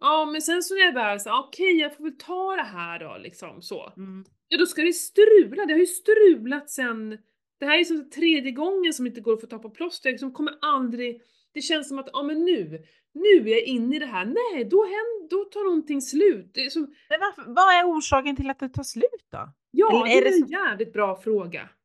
[0.00, 2.98] Ja men sen så när jag väl sa okej jag får väl ta det här
[2.98, 3.92] då liksom så.
[3.96, 4.24] Mm.
[4.48, 7.18] Ja då ska det strula, det har ju strulat sen,
[7.60, 10.12] det här är som tredje gången som inte går att få ta på plåster, jag
[10.12, 12.84] liksom kommer aldrig, det känns som att ja men nu,
[13.14, 16.58] nu är jag inne i det här, nej då, händer, då tar någonting slut.
[16.70, 19.52] Som, Men varför, vad är orsaken till att det tar slut då?
[19.70, 21.68] ja Eller är det är en jävligt bra fråga.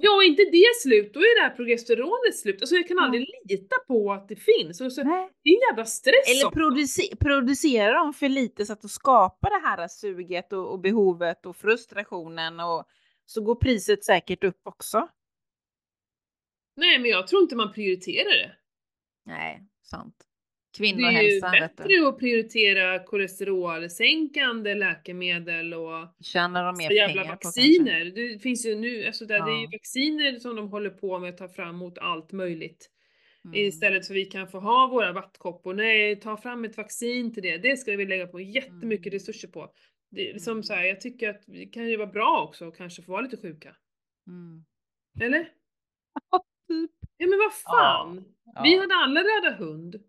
[0.00, 2.62] Ja, är inte det slut, då är det här progesteronet slut.
[2.62, 4.80] Alltså jag kan aldrig lita på att det finns.
[4.80, 5.30] Och så, Nej.
[5.42, 6.58] det är en jävla stress Eller också.
[6.58, 11.46] produce, producerar de för lite så att de skapar det här suget och, och behovet
[11.46, 12.84] och frustrationen och
[13.26, 15.08] så går priset säkert upp också.
[16.76, 18.56] Nej men jag tror inte man prioriterar det.
[19.28, 20.14] Nej, sant.
[20.78, 27.36] Det är ju Kvinnohälsan, bättre att prioritera kolesterolsänkande läkemedel och Tjänar de mer jävla pengar
[27.36, 28.04] på vacciner.
[28.04, 29.70] Det finns ju nu, alltså där, det är ju Ja.
[29.72, 32.90] vacciner som de håller på med att ta fram mot allt möjligt.
[33.44, 33.54] Mm.
[33.66, 35.74] Istället för vi kan få ha våra vattkoppor.
[35.74, 37.58] Nej, ta fram ett vaccin till det.
[37.58, 39.12] Det ska vi lägga på jättemycket Mm.
[39.18, 39.72] resurser på.
[40.10, 40.62] Det Mm.
[40.62, 43.22] så här, jag tycker att det kan ju vara bra också att kanske få vara
[43.22, 43.76] lite sjuka.
[44.26, 44.64] Mm.
[45.20, 45.48] Eller?
[46.68, 46.90] typ.
[47.18, 48.24] Ja men vad fan!
[48.54, 48.62] Ja.
[48.62, 50.02] Vi hade alla röda hund.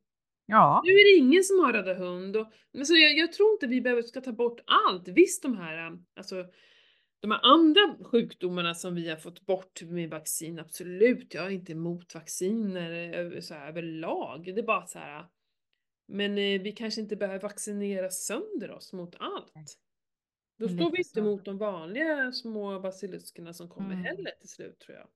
[0.45, 0.81] Ja.
[0.85, 2.37] Nu är det ingen som har röda hund.
[2.37, 5.07] Och, men så jag, jag tror inte vi behöver ska ta bort allt.
[5.07, 6.45] Visst de här, alltså
[7.21, 11.71] de här andra sjukdomarna som vi har fått bort med vaccin, absolut, jag är inte
[11.71, 14.45] emot vacciner så här, överlag.
[14.55, 15.25] Det är bara så här.
[16.07, 19.53] Men eh, vi kanske inte behöver vaccinera sönder oss mot allt.
[20.59, 24.03] Då står vi inte mot de vanliga små basiluskerna som kommer Mm.
[24.05, 25.07] heller till slut tror jag.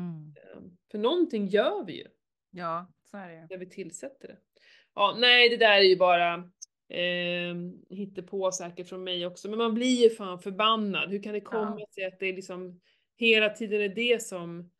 [0.00, 0.34] Mm.
[0.56, 2.06] Ehm, För någonting gör vi ju
[2.50, 4.36] Ja, så är det när vi tillsätter det.
[4.94, 6.34] Ja, nej det där är ju bara
[6.88, 11.10] eh, på säkert från mig också, men man blir ju fan förbannad.
[11.10, 11.86] Hur kan det komma Ja.
[11.94, 12.80] sig att det är liksom
[13.16, 14.70] hela tiden är det som,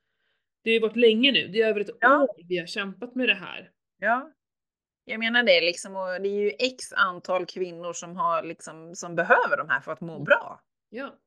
[0.62, 2.22] det har ju varit länge nu, det är över ett Ja.
[2.22, 3.70] år vi har kämpat med det här.
[3.98, 4.32] Ja.
[5.04, 9.14] Jag menar det liksom, och det är ju x antal kvinnor som har liksom, som
[9.14, 10.24] behöver de här för att må Mm.
[10.24, 10.60] bra.
[10.88, 11.18] Ja.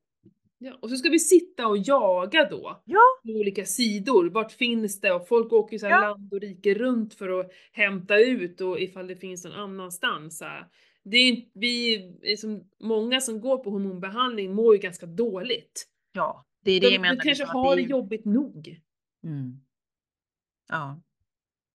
[0.57, 0.77] ja.
[0.81, 2.81] Och så ska vi sitta och jaga då.
[2.85, 3.01] Ja.
[3.25, 4.29] Olika sidor.
[4.29, 5.11] Vart finns det?
[5.13, 6.01] Och folk åker ju så Ja.
[6.01, 10.37] land och rike runt för att hämta ut och ifall det finns någon annanstans.
[10.37, 10.67] Så här.
[11.03, 15.87] Det är, vi, är som, många som går på hormonbehandling mår ju ganska dåligt.
[16.11, 17.15] Ja, det är det De, jag menar.
[17.15, 18.81] de kanske liksom, har det är- jobbigt nog.
[19.23, 19.59] Mm.
[20.69, 21.01] Ja.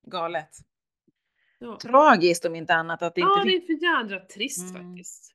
[0.07, 0.51] Galet.
[1.59, 3.73] Ja, Tragiskt om inte annat att det inte ja det är för
[4.13, 4.83] jädra trist Mm.
[4.89, 5.35] faktiskt.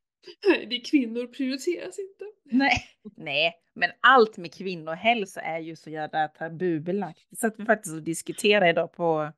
[0.68, 2.26] Vi kvinnor prioriteras inte.
[2.44, 2.72] Nej.
[3.16, 7.28] Nej, men allt med kvinnohälsa är ju så jävla tabubelagt.
[7.30, 9.32] Det satt vi faktiskt och diskuterade idag på,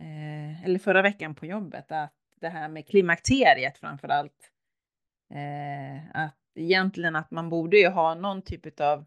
[0.00, 4.50] eh, eller förra veckan på jobbet, att det här med klimakteriet framför allt.
[5.34, 9.04] Eh, att egentligen att man borde ju ha någon typ av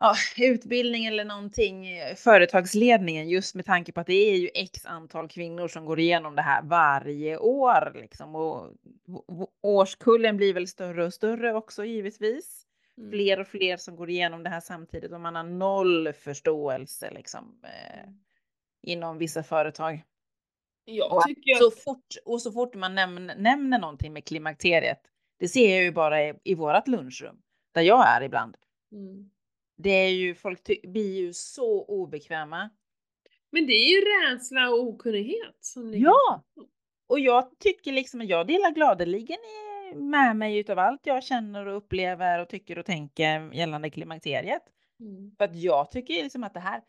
[0.00, 4.86] ja, utbildning eller någonting, eh, företagsledningen, just med tanke på att det är ju x
[4.86, 8.34] antal kvinnor som går igenom det här varje år liksom.
[8.34, 8.72] Och
[9.62, 12.66] årskullen blir väl större och större också givetvis.
[12.98, 13.10] Mm.
[13.10, 17.60] Fler och fler som går igenom det här samtidigt och man har noll förståelse liksom
[17.64, 18.10] eh,
[18.82, 20.02] inom vissa företag.
[20.84, 25.00] Jag Och, tycker så att, fort, och så fort man nämner, nämner någonting med klimakteriet,
[25.38, 27.42] det ser jag ju bara i, i vårat lunchrum
[27.72, 28.56] där jag är ibland.
[28.92, 29.30] mm.
[29.82, 32.70] Det är ju, folk blir ju så obekväma.
[33.52, 36.42] Men det är ju rädsla och okunnighet som ligger Ja!
[37.06, 39.38] Och jag tycker liksom jag delar gladeligen
[39.94, 44.62] med mig utav allt jag känner och upplever och tycker och tänker gällande klimakteriet.
[45.00, 45.34] Mm.
[45.38, 46.82] För att jag tycker liksom att det här,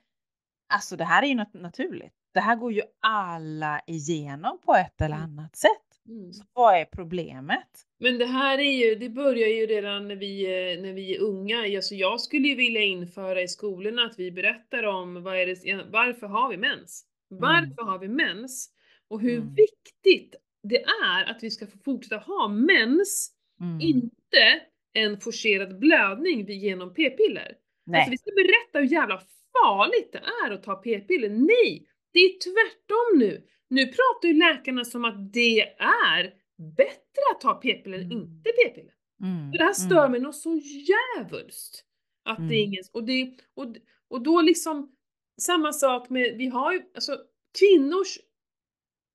[0.74, 2.14] alltså det här är ju något naturligt.
[2.34, 5.30] Det här går ju alla igenom på ett eller Mm.
[5.40, 5.91] annat sätt.
[6.10, 6.34] Mm.
[6.34, 7.68] Så vad är problemet?
[8.00, 10.44] Men det här är ju, det börjar ju redan när vi,
[10.82, 11.58] när vi är unga.
[11.76, 15.84] Alltså jag skulle ju vilja införa i skolorna att vi berättar om vad är det,
[15.92, 17.06] varför har vi mens?
[17.30, 18.70] Varför har vi mens?
[19.08, 19.56] Och hur Mm.
[19.56, 23.32] viktigt det är att vi ska få fortsätta ha mens,
[23.62, 23.82] Mm.
[23.82, 24.62] inte
[24.94, 27.56] en forcerad blödning genom p-piller.
[27.86, 28.00] Nej.
[28.00, 29.22] Alltså vi ska berätta hur jävla
[29.54, 31.30] farligt det är att ta p-piller.
[31.30, 31.88] Nej!
[32.14, 33.48] Det är tvärtom nu.
[33.72, 36.34] Nu pratar ju läkarna som att det är
[36.78, 38.18] bättre att ta p-piller än Mm.
[38.18, 38.94] inte p-piller.
[39.24, 39.50] Mm.
[39.52, 40.12] Och det här stör Mm.
[40.12, 40.62] mig något så
[41.18, 41.86] jävulst.
[42.26, 42.70] Att det är Mm.
[42.74, 43.76] ingen, och, det, och,
[44.10, 44.96] och då liksom
[45.42, 47.18] samma sak med, vi har ju, alltså
[47.60, 48.18] kvinnors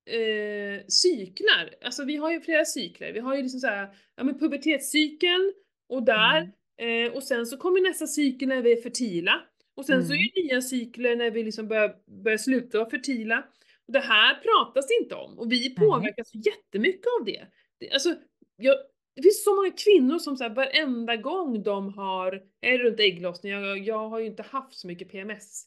[0.09, 3.13] eh, cyklar, alltså vi har ju flera cykler.
[3.13, 5.53] Vi har ju liksom så här, ja men pubertetscykeln
[5.89, 6.51] och där,
[6.81, 7.05] Mm.
[7.07, 9.41] eh, och sen så kommer nästa cykel när vi är fertila.
[9.75, 10.27] Och sen så är Mm.
[10.35, 13.43] det nya cykler när vi liksom börjar, börjar sluta vara fertila.
[13.87, 17.47] Det här pratas inte om och vi påverkas jättemycket av det.
[17.79, 18.15] det alltså,
[18.55, 18.75] jag,
[19.15, 23.51] det finns så många kvinnor som så här, varenda gång de har, är runt ägglossning,
[23.51, 25.65] jag, jag har ju inte haft så mycket PMS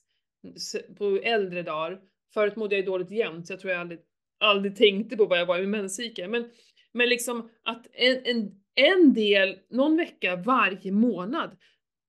[0.99, 2.01] på äldre dagar.
[2.35, 4.01] Förut mådde jag dåligt jämt så jag tror jag aldrig,
[4.41, 6.31] aldrig tänkte på vad jag var i min menscykel.
[6.31, 6.51] Men,
[6.93, 11.57] men liksom att en, en, en del, någon vecka varje månad,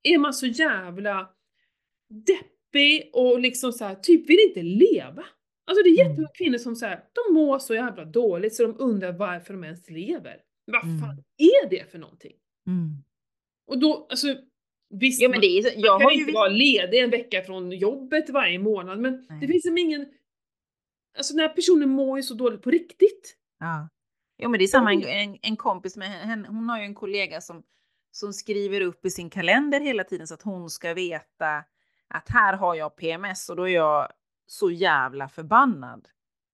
[0.04, 1.30] är man så jävla
[2.10, 5.26] deppig och liksom så här, typ vill inte leva.
[5.66, 6.10] Alltså det är Mm.
[6.10, 9.64] jättemånga kvinnor som så här, de mår så jävla dåligt så de undrar varför de
[9.64, 10.42] ens lever.
[10.66, 11.00] Vad Mm.
[11.02, 12.34] fan är det för någonting?
[12.68, 13.04] Mm.
[13.68, 14.28] Och då, alltså
[14.90, 17.00] visst, Ja, men man, det är, så- man jag kan har ju inte vara ledig
[17.04, 19.48] en vecka från jobbet varje månad, men det Nej.
[19.48, 20.06] finns som ingen...
[21.18, 23.38] Alltså den här personen mår ju så dåligt på riktigt.
[23.60, 23.90] Ja.
[24.38, 27.42] Jo, men det är samma, en, en kompis med henne, hon har ju en kollega
[27.42, 27.64] som,
[28.12, 31.64] som skriver upp i sin kalender hela tiden så att hon ska veta
[32.08, 34.12] att här har jag PMS och då är jag
[34.52, 36.08] så jävla förbannad.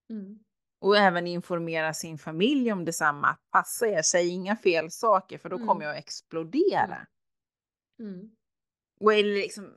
[0.09, 0.39] Mm.
[0.81, 3.27] Och även informera sin familj om detsamma.
[3.27, 5.67] Att Passa er, säg inga fel saker för då Mm.
[5.67, 7.07] kommer jag att explodera.
[7.99, 8.31] Mm.
[8.99, 9.73] Och är det liksom,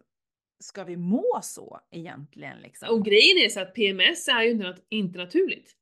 [0.65, 2.59] ska vi må så egentligen?
[2.61, 2.89] Liksom?
[2.89, 5.73] Och grejen är så att PMS är ju inte naturligt.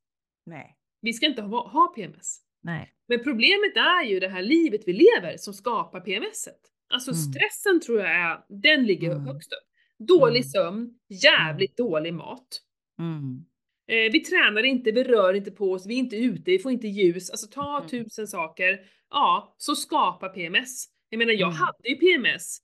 [0.45, 2.41] Nej, Vi ska inte ha, ha PMS.
[2.61, 2.93] nej.
[3.07, 6.59] Men problemet är ju det här livet vi lever som skapar PMSet.
[6.93, 7.21] Alltså Mm.
[7.21, 9.25] stressen tror jag är, den ligger Mm.
[9.27, 9.68] högst upp.
[10.07, 10.49] Dålig Mm.
[10.49, 12.61] sömn, jävligt dålig mat.
[12.99, 13.45] Mm.
[13.87, 16.71] Eh, vi tränar inte, vi rör inte på oss, vi är inte ute, vi får
[16.71, 17.29] inte ljus.
[17.29, 17.89] Alltså ta Mm.
[17.89, 18.79] tusen saker.
[19.11, 20.85] ja, så skapar PMS.
[21.09, 21.57] Jag menar jag Mm.
[21.57, 22.57] hade ju PMS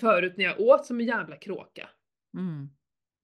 [0.00, 1.88] förut när jag åt som en jävla kråka.
[2.38, 2.68] Mm.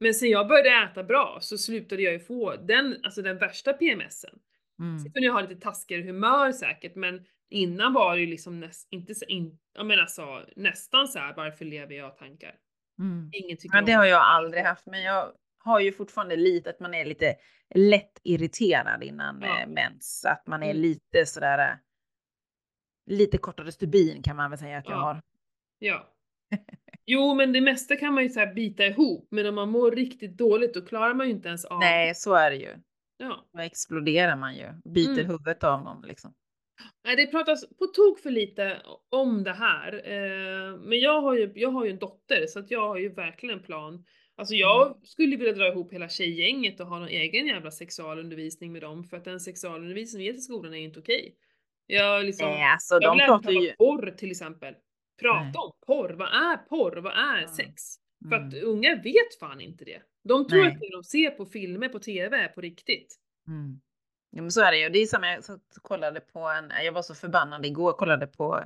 [0.01, 3.73] Men sen jag började äta bra så slutade jag ju få den, alltså den värsta
[3.73, 4.39] PMSen.
[4.81, 4.99] Mm.
[4.99, 8.89] Sen kunde jag ha lite taskigare humör säkert men innan var det ju liksom näst,
[8.91, 12.55] inte så, in, jag menar så, nästan så här varför lever jag tankar?
[12.99, 13.31] Mm.
[13.33, 16.71] Ingen tycker Men det om har jag aldrig haft, men jag har ju fortfarande lite
[16.71, 17.37] att man är lite
[17.75, 19.61] lätt irriterad innan Ja.
[19.61, 20.21] eh, mens.
[20.21, 20.83] Så att man är Mm.
[20.83, 21.77] lite sådär, eh,
[23.07, 25.03] lite kortare stubin kan man väl säga att jag Ja.
[25.03, 25.23] har.
[25.79, 26.09] Ja.
[27.11, 29.91] Jo men det mesta kan man ju så här bita ihop men om man mår
[29.91, 32.77] riktigt dåligt då klarar man ju inte ens av Nej, så är det ju.
[33.17, 33.45] Ja.
[33.53, 35.27] Då exploderar man ju, biter Mm.
[35.27, 36.35] huvudet av någon liksom.
[37.05, 39.93] Nej, det pratas på tok för lite om det här.
[40.05, 43.09] Eh, men jag har, ju, jag har ju en dotter så att jag har ju
[43.09, 44.05] verkligen en plan.
[44.37, 44.99] Alltså jag Mm.
[45.05, 49.17] skulle vilja dra ihop hela tjejgänget och ha någon egen jävla sexualundervisning med dem för
[49.17, 51.35] att den sexualundervisning vi ger till skolan är inte okej.
[51.87, 53.71] Jag liksom, Nej, alltså jag de vill pratar prata ju...
[53.71, 54.75] om porr till exempel.
[55.21, 55.53] Prata Nej.
[55.57, 57.49] om porr, vad är porr, vad är Ja.
[57.49, 57.83] sex?
[58.29, 58.69] För att Mm.
[58.69, 60.03] unga vet fan inte det.
[60.25, 60.73] De tror Nej.
[60.73, 63.17] att det de ser på filmer på TV är på riktigt.
[63.49, 63.81] Mm.
[64.31, 64.89] Ja, men så är det ju.
[64.89, 65.43] Det är samma, jag
[65.83, 68.65] kollade på en, jag var så förbannad igår, kollade på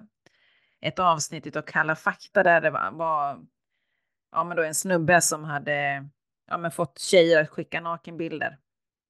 [0.81, 3.47] ett avsnitt av Kalla fakta där det var, var
[4.33, 6.09] ja, men då en snubbe som hade
[6.47, 8.59] ja, men fått tjejer att skicka nakenbilder.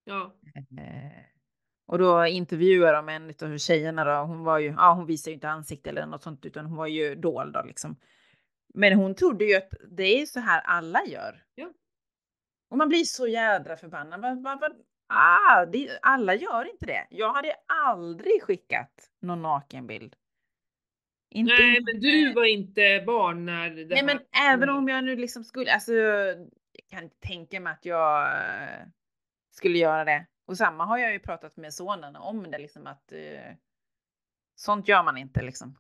[0.05, 0.35] Ja.
[0.55, 1.23] Eh,
[1.87, 5.35] och då intervjuade de en av tjejerna då, hon var ju, ja hon visade ju
[5.35, 7.97] inte ansikte eller något sånt utan hon var ju dold då liksom.
[8.75, 11.45] Men hon trodde ju att det är så här alla gör.
[11.55, 11.73] Ja.
[12.71, 14.21] Och man blir så jädra förbannad.
[14.21, 14.73] Vad, vad, vad,
[15.13, 17.07] ah, det, alla gör inte det.
[17.11, 20.17] Jag hade aldrig skickat någon nakenbild.
[21.31, 24.21] Inte Nej men du var inte barn när det Nej här men
[24.53, 26.49] även om jag nu liksom skulle, alltså jag
[26.91, 28.87] kan inte tänka mig att jag eh,
[29.51, 30.27] skulle göra det.
[30.47, 33.55] Och samma har jag ju pratat med sonen om det liksom att eh,
[34.55, 35.79] sånt gör man inte liksom.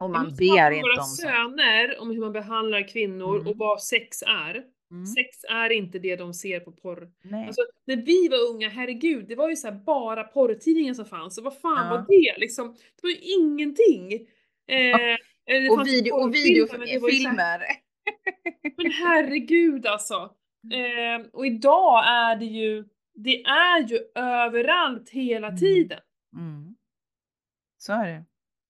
[0.00, 1.20] Och man ber inte våra om sånt.
[1.20, 3.46] söner om hur man behandlar kvinnor Mm.
[3.46, 4.64] och vad sex är.
[4.90, 5.06] Mm.
[5.06, 7.10] Sex är inte det de ser på porr.
[7.22, 7.46] Nej.
[7.46, 11.38] Alltså när vi var unga, herregud, det var ju så här bara porrtidningar som fanns.
[11.38, 11.90] Och vad fan Ja.
[11.90, 12.72] var det liksom?
[12.72, 14.12] Det var ju ingenting.
[14.66, 15.16] Eh,
[15.46, 17.60] det och video, och porrfilmer, men så videofilmer.
[18.76, 20.14] Men herregud alltså.
[20.72, 25.58] Eh, och idag är det ju, det är ju överallt hela Mm.
[25.60, 26.00] tiden.
[26.36, 26.74] Mm.
[27.78, 28.24] Så är det.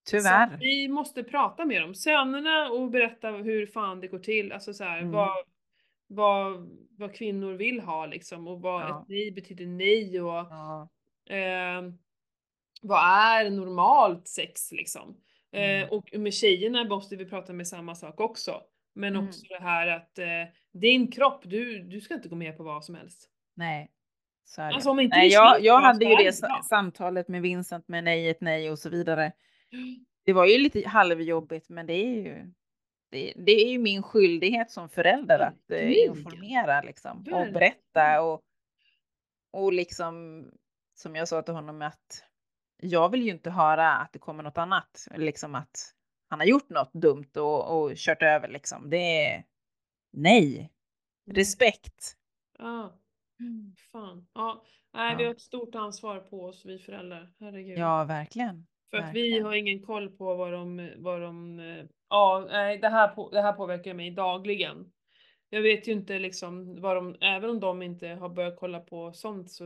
[0.05, 0.57] Så Tyvärr.
[0.61, 4.85] vi måste prata med dem, sönerna och berätta hur fan det går till, alltså så
[4.85, 5.11] här, Mm.
[5.13, 5.45] vad,
[6.15, 9.01] vad, vad kvinnor vill ha liksom och vad Ja.
[9.03, 10.89] ett nej betyder nej och Ja.
[11.31, 11.83] eh,
[12.83, 15.17] vad är normalt sex liksom.
[15.53, 15.83] Mm.
[15.85, 18.61] Eh, och med tjejerna måste vi prata med samma sak också.
[18.95, 19.29] Men Mm.
[19.29, 20.27] också det här att eh,
[20.73, 23.29] din kropp, du, du ska inte gå med på vad som helst.
[23.55, 23.91] Nej.
[24.45, 24.75] Så är det.
[24.75, 26.61] Alltså nej, det jag, jag hade ju det bra.
[26.69, 29.33] samtalet med Vincent med nej, ett nej och så vidare.
[30.27, 32.53] Det var ju lite halvjobbigt, men det är ju
[33.15, 38.43] det, det är ju min skyldighet som förälder att eh, informera liksom, och berätta och,
[39.53, 40.45] och liksom
[40.95, 42.25] som jag sa till honom att
[42.83, 45.95] jag vill ju inte höra att det kommer något annat, liksom att
[46.29, 48.91] han har gjort något dumt och, och kört över liksom.
[48.91, 49.45] Det är
[50.13, 50.71] nej,
[51.27, 51.35] Mm.
[51.37, 52.17] Ja, respekt.
[53.93, 54.27] fan.
[54.35, 55.19] Ja, nej, Ja.
[55.19, 57.33] vi har ett stort ansvar på oss, vi föräldrar.
[57.41, 57.79] Herregud.
[57.79, 58.67] Ja, verkligen.
[58.91, 59.45] För att vi verkligen.
[59.45, 61.85] har ingen koll på vad de, vad de, eh,
[62.15, 64.93] ja, nej, det här, på, det här påverkar mig dagligen.
[65.49, 69.13] Jag vet ju inte liksom vad de, även om de inte har börjat kolla på
[69.13, 69.65] sånt så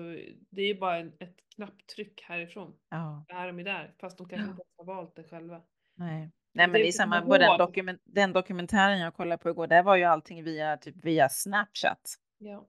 [0.50, 2.78] det är ju bara en, ett knapptryck härifrån.
[2.88, 5.62] Ja, Det är de är där, fast de kanske inte har valt det själva.
[5.94, 6.30] nej.
[6.52, 9.66] Nej, men det det är samma på den, dokument, den dokumentären jag kollade på igår.
[9.66, 12.14] Där var ju allting via typ via Snapchat.
[12.38, 12.68] Ja.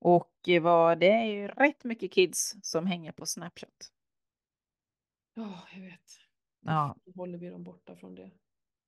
[0.00, 3.92] Och eh, vad, det är ju rätt mycket kids som hänger på Snapchat.
[5.34, 6.00] Ja, jag vet.
[6.60, 6.96] Ja.
[7.16, 8.30] Håller vi dem borta från det.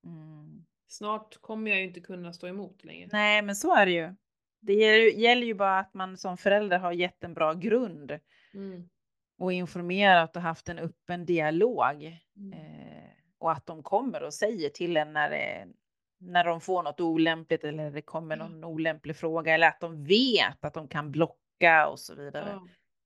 [0.03, 0.65] Mm.
[0.87, 3.09] Snart kommer jag ju inte kunna stå emot längre.
[3.11, 4.15] Nej, men så är det ju.
[4.59, 8.19] Det gäller, ju bara att man som förälder har gett en bra grund
[8.53, 8.89] Mm.
[9.37, 12.19] och informerat och haft en öppen dialog.
[12.37, 12.53] Mm.
[12.53, 15.67] Eh, och att de kommer och säger till en när, det,
[16.17, 18.47] när de får något olämpligt eller det kommer Ja.
[18.47, 22.59] någon olämplig fråga eller att de vet att de kan blocka och så vidare.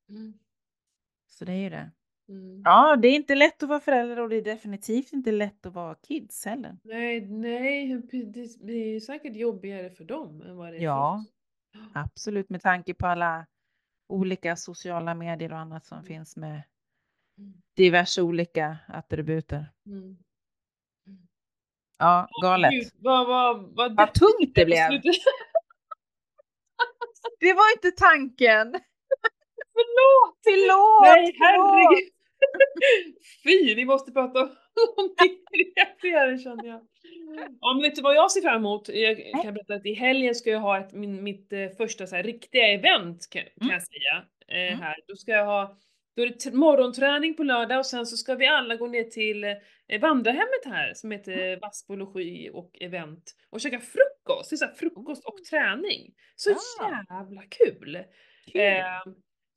[0.09, 0.33] Mm.
[1.27, 1.91] Så det är ju det.
[2.29, 2.61] Mm.
[2.65, 5.73] Ja, det är inte lätt att vara förälder och det är definitivt inte lätt att
[5.73, 6.77] vara kids heller.
[6.83, 11.23] Nej, nej, det blir säkert jobbigare för dem än vad det är Ja.
[11.73, 11.91] för oss.
[11.93, 13.45] Absolut, med tanke på alla
[14.09, 16.07] olika sociala medier och annat som Mm.
[16.07, 16.61] finns med
[17.37, 17.53] Mm.
[17.75, 19.65] diverse olika attributer.
[19.85, 20.17] Mm.
[21.99, 22.71] Ja, galet.
[22.71, 25.01] Gud, vad, vad, vad, Vad tungt det blev.
[27.39, 28.71] Det var inte tanken.
[29.73, 30.37] Förlåt!
[30.43, 31.01] Förlåt!
[31.15, 32.09] Nej, herregud!
[33.43, 34.41] Fy, vi måste prata
[34.97, 35.15] om
[36.01, 36.81] det känner jag.
[37.61, 38.89] Ja men vet du vad jag ser fram emot?
[38.89, 42.15] Jag kan berätta att i helgen ska jag ha ett, min, mitt eh, första så
[42.15, 43.73] här, riktiga event kan, kan Mm.
[43.73, 44.23] jag säga.
[44.47, 44.79] Eh, Mm.
[44.83, 44.95] här.
[45.07, 45.77] Då ska jag ha,
[46.15, 49.43] då är det morgonträning på lördag och sen så ska vi alla gå ner till
[49.43, 51.59] eh, vandrarhemmet här som heter Mm.
[51.59, 54.49] Vassbo Logi och event och käka frukost.
[54.49, 56.13] Det är så frukost och träning.
[56.35, 56.49] Så
[57.09, 58.03] jävla kul!
[58.51, 58.61] Kul.
[58.61, 58.83] Eh,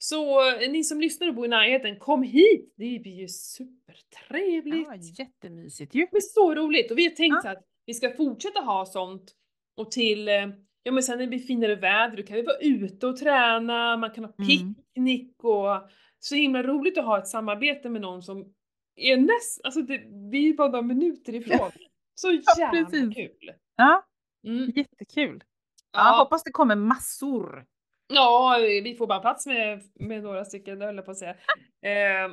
[0.03, 2.75] så eh, ni som lyssnar och bor i närheten, kom hit!
[2.77, 4.89] Det blir ju supertrevligt!
[4.89, 4.95] Ja,
[5.25, 6.01] jättemysigt ju.
[6.01, 7.41] Det blir så roligt och vi har tänkt Ja.
[7.43, 9.35] så att vi ska fortsätta ha sånt
[9.77, 10.35] och till, eh,
[10.83, 13.97] ja men sen när det blir finare väder då kan vi vara ute och träna,
[13.97, 14.49] man kan ha Mm.
[14.49, 15.89] picknick och
[16.19, 18.55] så himla roligt att ha ett samarbete med någon som
[18.97, 21.71] är näst, alltså det, vi är bara några minuter ifrån.
[22.15, 23.15] Så jävla precis.
[23.15, 23.53] kul!
[23.77, 24.05] Ja,
[24.47, 24.73] Mm.
[24.77, 25.45] jättekul.
[25.93, 27.67] Ja, Ja, hoppas det kommer massor.
[28.11, 31.37] Ja, vi får bara plats med, med några stycken, höll jag på att säga.
[31.83, 32.33] Eh,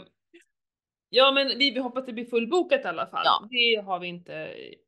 [1.10, 3.22] ja men vi, hoppas att det blir fullbokat i alla fall.
[3.26, 3.48] Ja.
[3.52, 4.34] Det har vi inte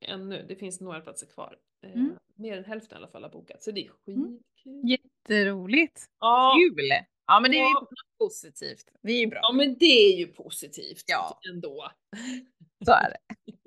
[0.02, 1.58] ännu, det finns några platser kvar.
[1.86, 2.16] Eh, Mm.
[2.36, 4.40] Mer än hälften i alla fall har bokat, så det är Mm.
[4.56, 4.90] skitkul.
[4.90, 6.06] Jätteroligt.
[6.20, 6.88] Ja, Kul.
[7.28, 7.86] Ja, men det är ju
[8.20, 8.86] positivt.
[9.02, 9.40] Det är ju bra.
[9.44, 11.40] ja men det är ju positivt Ja.
[11.54, 11.90] ändå.
[12.86, 13.18] Så är det.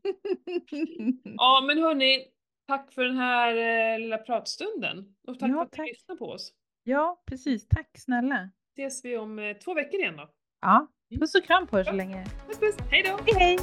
[1.24, 2.24] Ja men hörni,
[2.66, 3.56] tack för den här
[3.94, 5.14] eh, lilla pratstunden.
[5.26, 6.52] Och tack Ja, för att ni lyssnade på oss.
[6.84, 7.68] Ja, precis.
[7.68, 8.50] Tack snälla.
[8.78, 10.28] Ses vi om eh, två veckor igen då.
[10.60, 11.20] Ja, Mm.
[11.20, 12.24] puss och kram på er så länge.
[12.46, 13.18] Puss puss, hejdå!
[13.26, 13.58] Hej hej!